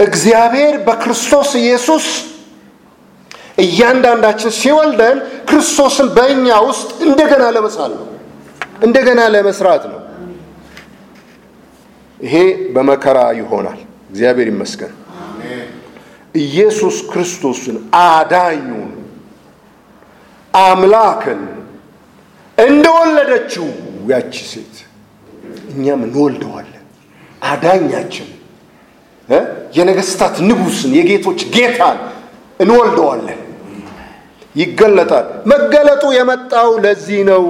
እግዚአብሔር 0.00 0.74
በክርስቶስ 0.86 1.50
ኢየሱስ 1.62 2.06
እያንዳንዳችን 3.58 4.52
ሲወልደን 4.58 5.16
ክርስቶስን 5.48 6.08
በእኛ 6.16 6.48
ውስጥ 6.66 6.90
እንደገና 7.06 7.44
ለመሳል 7.56 7.92
ነው፣ 7.98 8.06
እንደገና 8.86 9.20
ለመስራት 9.34 9.84
ነው። 9.92 10.00
ይሄ 12.20 12.34
በመከራ 12.74 13.18
ይሆናል። 13.40 13.80
እግዚአብሔር 14.10 14.48
ይመስገን። 14.52 14.92
ኢየሱስ 16.40 16.96
ክርስቶስን 17.10 17.76
አዳኙን 18.00 18.90
አምላክን 20.54 21.40
እንደወለደችው 22.58 23.66
ያቺ 24.10 24.34
ሴት 24.50 24.76
እኛም 25.72 26.00
እንወልደዋለን። 26.06 26.84
አዳኛችን 27.42 28.28
የነገስታት 29.76 30.36
ንጉሥን 30.48 30.92
የጌቶች 30.98 31.40
ጌታን 31.54 31.98
እንወልደዋለን። 32.60 33.40
ይገለጣል። 34.54 35.26
መገለጡ 35.52 36.04
የመጣው 36.16 36.70
ለዚህ 36.84 37.20
ነው። 37.28 37.44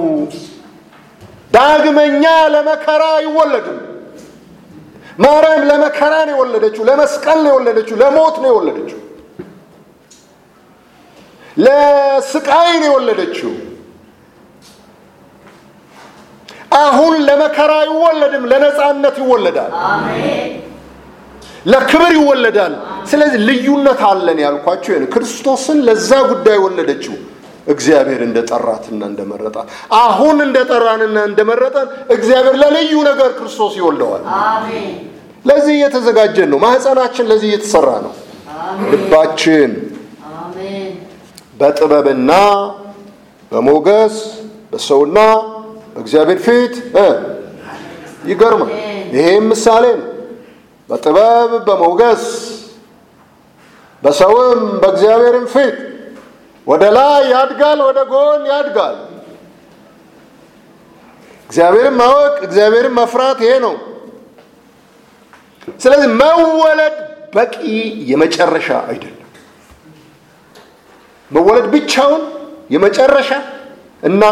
ዳግመኛ 1.53 2.23
ለመከራ 2.53 3.03
አይወለድም። 3.19 3.79
ማርያም 5.19 5.61
ለመከራ 5.69 6.13
ነው 6.27 6.35
የወለደችው፣ 6.35 6.83
ለመስቀል 6.89 7.39
ነው 7.43 7.51
የወለደችው፣ 7.53 7.95
ለሞት 8.01 8.35
ነው 8.43 8.49
የወለደችው፣ 8.51 8.99
ለስቃይ 11.57 12.71
ነው 12.75 12.87
የወለደችው። 12.89 13.51
አሁን 16.79 17.13
ለመከራ 17.27 17.71
አይወለድም፣ 17.83 18.43
ለነፃነት 18.51 19.15
ይወለዳል፣ 19.21 19.71
ለክብር 21.65 22.11
ይወለዳል። 22.17 22.73
ስለዚህ 23.09 23.39
ልዩነት 23.47 24.01
አለን 24.09 24.39
ያልኳቸው 24.43 24.93
ክርስቶስን 25.13 25.79
ለዛ 25.87 26.11
ጉዳይ 26.31 26.57
ወለደችው። 26.65 27.15
እግዚአብሔር 27.67 28.21
እንደጠራትና 28.25 29.01
እንደመረጣት 29.09 29.67
አሁን 29.99 30.37
እንደጠራንና 30.45 31.17
እንደመረጠን 31.29 31.87
እግዚአብሔር 32.15 32.55
ለልዩ 32.61 32.93
ነገር 33.09 33.29
ክርስቶስ 33.37 33.73
ይወልደዋል። 33.79 34.23
ለዚህ 35.45 35.73
እየተዘጋጀን 35.77 36.49
ነው። 36.51 36.59
ማህፀናችን 36.63 37.25
ለዚህ 37.29 37.47
እየተሰራ 37.51 37.89
ነው። 38.05 38.13
ልባችን 38.91 39.71
በጥበብና 41.59 42.31
በሞገስ 43.51 44.15
በሰውና 44.71 45.19
በእግዚአብሔር 45.93 46.39
ፊት 46.45 46.73
ይገርማል። 48.25 48.71
ይሄም 49.15 49.45
ምሳሌ 49.51 49.85
ነው። 49.99 50.07
በጥበብ 50.89 51.51
በሞገስ 51.67 52.23
በሰውም 54.03 54.61
በእግዚአብሔርም 54.81 55.45
ፊት 55.53 55.77
ወደ 56.67 56.83
ላይ 56.97 57.21
ያድጋል፣ 57.33 57.79
ወደ 57.87 57.99
ጎን 58.11 58.41
ያድጋል። 58.51 58.97
እግዚአብሔርን 61.49 61.95
ማወቅ 61.99 62.35
እግዚአብሔርን 62.47 62.93
መፍራት 62.97 63.39
ይሄ 63.45 63.53
ነው። 63.65 63.75
ስለዚህ 65.77 66.09
መወለድ 66.21 66.95
በቂ 67.35 67.55
የመጨረሻ 68.11 68.69
አይደለም። 68.89 69.15
መወለድ 71.31 71.65
ብቻውን 71.73 72.21
የመጨረሻ 72.69 73.29
እና 74.03 74.23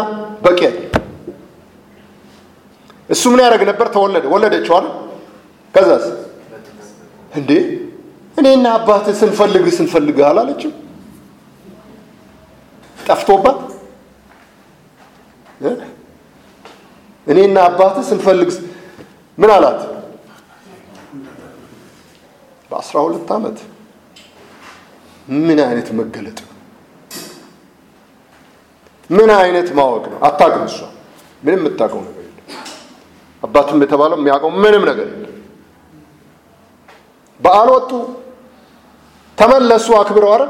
በቂ 0.42 0.60
አይደለም። 0.68 1.04
እሱ 3.08 3.22
ምን 3.32 3.40
ያደርግ 3.44 3.62
ነበር? 3.70 3.86
ተወለደ፣ 3.94 4.24
ወለደችው 4.32 4.74
አለ። 4.78 4.86
ከዛስ 5.74 6.04
እንዴ 7.32 7.50
እኔና 8.36 8.66
አባትህ 8.78 9.14
ስንፈልግህ 9.20 9.72
ስንፈልግህ 9.78 10.24
አላለችም? 10.28 10.72
ጠፍቶባት 12.98 13.58
እኔና 17.26 17.56
አባትህ 17.68 18.04
ስንፈልግ 18.10 18.50
ምን 19.38 19.50
አላት? 19.50 19.80
በአስራ 22.70 22.96
ሁለት 23.04 23.28
ዓመት 23.36 23.58
ምን 25.38 25.58
አይነት 25.66 25.88
መገለጥ 25.98 26.38
ነው? 26.40 26.52
ምን 29.10 29.30
አይነት 29.38 29.68
ማወቅ 29.78 30.04
ነው? 30.12 30.18
አታውቅም። 30.28 30.64
እሷ 30.68 30.78
ምንም 31.42 31.60
የምታውቀው 31.60 32.00
ነገር 32.02 32.22
የለም። 32.22 32.46
አባቱም 33.42 33.82
የተባለው 33.84 34.18
የሚያውቀው 34.20 34.50
ምንም 34.62 34.82
ነገር 34.90 35.06
የለም። 35.12 35.34
በዓል 37.40 37.68
ወጡ፣ 37.76 37.90
ተመለሱ፣ 39.38 39.88
አክብረው 40.00 40.30
አረ 40.36 40.44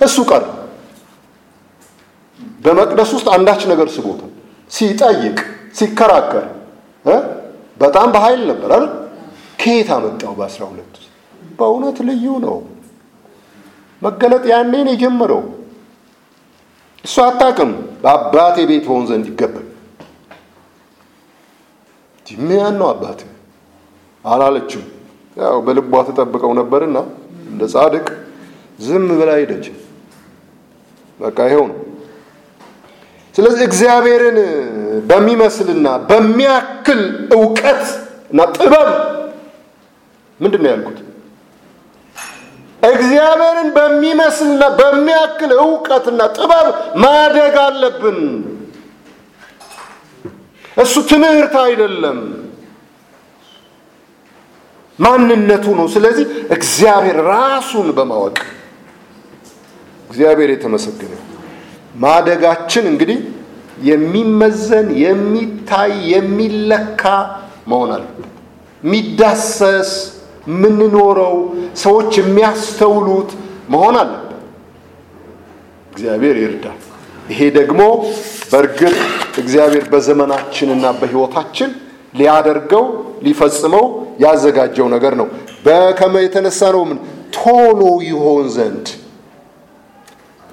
እሱ 0.00 0.16
ቀረ። 0.30 0.44
በመቅደስ 2.64 3.10
ውስጥ 3.16 3.28
አንዳች 3.36 3.62
ነገር 3.72 3.88
ስቦታል። 3.96 4.30
ሲጠይቅ 4.70 5.38
ሲከራከር 5.78 6.46
በጣም 7.80 8.08
በኃይል 8.14 8.42
ነበር 8.50 8.70
አይደል? 8.74 8.86
ከየት 9.58 9.88
አመጣው? 9.96 10.32
በአስራ 10.38 10.62
ውስጥ 10.68 11.01
በእውነት 11.62 11.98
ልዩ 12.08 12.24
ነው 12.44 12.56
መገለጥ። 14.02 14.44
ያኔን 14.52 14.88
የጀመረው 14.92 15.42
እሱ 17.04 17.16
አታውቅም። 17.26 17.70
በአባቴ 18.02 18.56
ቤት 18.70 18.84
ሆን 18.90 19.04
ዘንድ 19.10 19.26
ይገባል። 19.30 19.66
ምን 22.42 22.74
ነው 22.80 22.86
አባት 22.92 23.20
አላለችም። 24.24 24.82
ያው 25.36 25.56
በልቧ 25.66 25.92
ተጠብቀው 26.08 26.52
ነበርና 26.58 26.98
እንደ 27.50 27.62
ጻድቅ 27.72 28.06
ዝም 28.78 29.06
ብላ 29.18 29.30
ሄደች። 29.40 29.66
በቃ 31.20 31.38
ይኸው 31.48 31.64
ነው። 31.70 31.78
ስለዚህ 33.34 33.62
እግዚአብሔርን 33.68 34.38
በሚመስልና 35.10 35.86
በሚያክል 36.08 37.00
እውቀት 37.36 37.84
እና 38.32 38.40
ጥበብ 38.56 38.88
ምንድን 40.40 40.60
ነው 40.64 40.70
ያልኩት? 40.72 40.98
እግዚአብሔርን 42.92 43.68
በሚመስልና 43.76 44.62
በሚያክል 44.78 45.50
እውቀትና 45.60 46.20
ጥበብ 46.36 46.66
ማደግ 47.02 47.56
አለብን። 47.64 48.20
እሱ 50.76 50.94
ትምህርት 51.10 51.54
አይደለም፣ 51.64 52.20
ማንነቱ 54.98 55.66
ነው። 55.78 55.86
ስለዚህ 55.94 56.24
እግዚአብሔር 56.56 57.18
ራሱን 57.32 57.88
በማወቅ 57.96 58.38
እግዚአብሔር 60.10 60.50
የተመሰገነ 60.52 61.12
ማደጋችን 61.96 62.84
እንግዲህ 62.90 63.18
የሚመዘን 63.82 64.88
የሚታይ 65.04 65.92
የሚለካ 66.12 67.02
መሆን 67.70 67.90
የሚዳሰስ 68.82 69.90
የምንኖረው 70.46 71.34
ሰዎች 71.82 72.12
የሚያስተውሉት 72.20 73.30
መሆን 73.72 73.96
አለበት። 74.00 74.28
እግዚአብሔር 75.92 76.36
ይርዳል። 76.42 76.80
ይሄ 77.28 77.40
ደግሞ 77.58 77.80
በእርግጥ 78.50 78.96
እግዚአብሔር 79.38 79.84
በዘመናችንና 79.92 80.84
በሕይወታችን 81.00 81.70
ሊያደርገው 82.14 82.84
ሊፈጽመው 83.26 83.84
ያዘጋጀው 84.24 84.86
ነገር 84.94 85.14
ነው። 85.20 85.28
በከመ 85.64 86.14
የተነሳ 86.24 86.60
ነው 86.74 86.82
ምን 86.88 86.98
ቶሎ 87.36 87.80
ይሆን 88.08 88.46
ዘንድ 88.56 88.86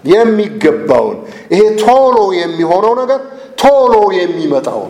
የሚገባውን 0.03 1.17
ይሄ 1.53 1.61
ቶሎ 1.81 2.17
የሚሆነው 2.39 2.93
ነገር 3.01 3.19
ቶሎ 3.61 3.93
የሚመጣው 4.17 4.83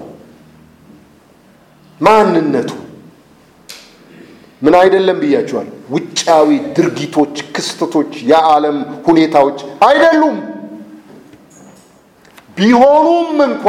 ማንነቱ 2.01 2.69
ምን 4.61 4.73
አይደለም 4.79 5.17
ብያቸዋል። 5.21 5.67
ውጫዊ 5.91 6.47
ድርጊቶች፣ 6.77 7.35
ክስተቶች፣ 7.55 8.11
የዓለም 8.31 8.77
ሁኔታዎች 9.07 9.59
አይደሉም። 9.87 10.37
ቢሆኑም 12.57 13.37
እንኳ 13.45 13.65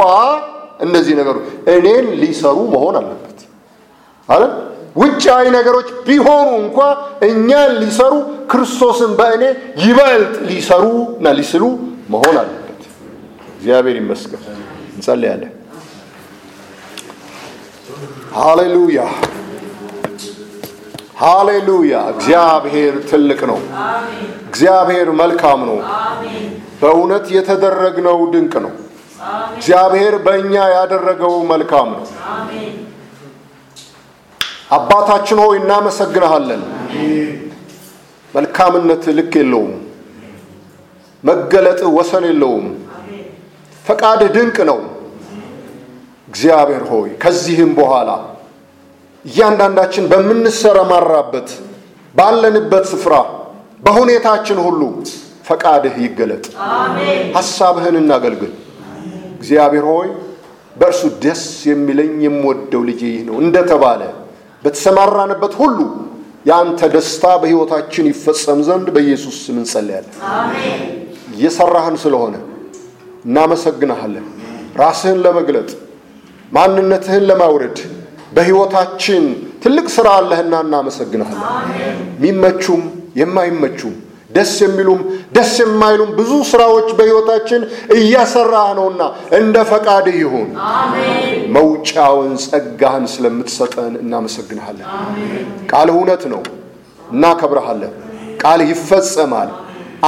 እነዚህ 0.85 1.13
ነገሮች 1.19 1.45
እኔን 1.73 2.05
ሊሰሩ 2.21 2.57
መሆን 2.73 2.95
አለበት 2.99 3.39
አለ። 4.29 4.43
ውጫዊ 4.95 5.43
ነገሮች 5.55 5.89
ቢሆኑ 6.07 6.49
እንኳ 6.63 6.77
እኛን 7.27 7.71
ሊሰሩ 7.81 8.13
ክርስቶስን 8.51 9.11
በእኔ 9.19 9.43
ይበልጥ 9.83 10.33
ሊሰሩ 10.49 10.83
እና 11.13 11.27
ሊስሉ 11.37 11.63
መሆን 12.09 12.35
አለበት። 12.41 12.81
እግዚአብሔር 13.53 13.97
ይመስገን። 14.01 14.43
እንጸልያለን። 14.91 15.53
ሃሌሉያ 18.35 18.99
ሃሌሉያ። 21.21 21.93
እግዚአብሔር 22.13 22.93
ትልቅ 23.09 23.41
ነው። 23.51 23.59
እግዚአብሔር 24.47 25.09
መልካም 25.21 25.59
ነው። 25.69 25.77
በእውነት 26.81 27.25
የተደረግነው 27.35 28.19
ድንቅ 28.33 28.53
ነው። 28.65 28.73
እግዚአብሔር 29.55 30.13
በእኛ 30.25 30.53
ያደረገው 30.75 31.33
መልካም 31.51 31.89
ነው። 31.95 32.05
አባታችን 34.71 35.39
ሆይ 35.43 35.55
እናመሰግንሃለን። 35.59 36.61
መልካምነት 38.33 39.03
ልክ 39.17 39.33
የለውም። 39.39 39.71
መገለጥ 41.23 41.81
ወሰን 41.97 42.25
የለውም። 42.29 42.67
ፈቃድህ 43.85 44.29
ድንቅ 44.35 44.57
ነው። 44.69 44.79
እግዚአብሔር 46.27 46.83
ሆይ 46.91 47.09
ከዚህም 47.23 47.71
በኋላ 47.77 48.09
እያንዳንዳችን 49.25 50.05
በምንሰረማራበት 50.11 51.49
ባለንበት 52.15 52.85
ስፍራ 52.91 53.15
በሁኔታችን 53.83 54.57
ሁሉ 54.65 54.81
ፈቃድህ 55.47 55.95
ይገለጥ። 56.03 56.45
ሐሳብህን 57.35 57.95
እናገልግል። 58.01 58.53
እግዚአብሔር 59.37 59.85
ሆይ 59.91 60.09
በእርሱ 60.75 61.01
ደስ 61.23 61.41
የሚለኝ 61.69 62.11
የምወደው 62.25 62.81
ልጄ 62.89 63.01
ይህ 63.11 63.23
ነው 63.29 63.37
እንደተባለ 63.43 64.01
በተሰማራንበት 64.63 65.53
ሁሉ 65.61 65.77
የአንተ 66.45 66.81
ደስታ 66.93 67.23
በሕይወታችን 67.41 68.05
ይፈጸም 68.11 68.59
ዘንድ 68.67 68.87
በኢየሱስ 68.95 69.35
ስም 69.45 69.57
እንጸልያለን። 69.61 70.15
እየሰራህን 71.33 71.97
ስለሆነ 72.03 72.35
እናመሰግንሃለን። 73.25 74.27
ራስህን 74.75 75.19
ለመግለጥ 75.25 75.69
ማንነትህን 76.51 77.25
ለማውረድ 77.29 77.77
በሕይወታችን 78.31 79.23
ትልቅ 79.63 79.87
ሥራ 79.95 80.07
አለህና 80.19 80.53
እናመሰግንሃለን። 80.65 81.43
የሚመቹም 82.17 82.81
የማይመቹም 83.19 83.95
ደስ 84.31 84.51
የሚሉም 84.63 84.99
ደስ 85.35 85.53
የማይሉም 85.61 86.11
ብዙ 86.19 86.31
ስራዎች 86.51 86.89
በሕይወታችን 86.97 87.61
እያሰራህ 87.95 88.69
ነውና 88.77 89.01
እንደ 89.39 89.57
ፈቃድህ 89.71 90.15
ይሁን። 90.21 90.49
መውጫውን 91.55 92.31
ጸጋህን 92.45 93.05
ስለምትሰጠን 93.13 93.95
እናመሰግንሃለን። 94.01 94.87
ቃልህ 95.71 95.95
እውነት 95.95 96.23
ነው፣ 96.33 96.41
እናከብረሃለን። 97.07 97.93
ቃልህ 98.43 98.69
ይፈጸማል። 98.73 99.51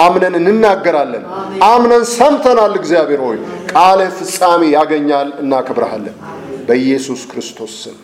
አምነን 0.02 0.36
እንናገራለን። 0.42 1.26
አምነን 1.68 2.06
ሰምተናል። 2.14 2.74
እግዚአብሔር 2.80 3.22
ሆይ 3.26 3.38
ቃልህ 3.74 4.10
ፍጻሜ 4.20 4.62
ያገኛል። 4.78 5.30
እናከብረሃለን። 5.44 6.16
በኢየሱስ 6.68 7.22
ክርስቶስ 7.32 7.74
ስም 7.84 7.98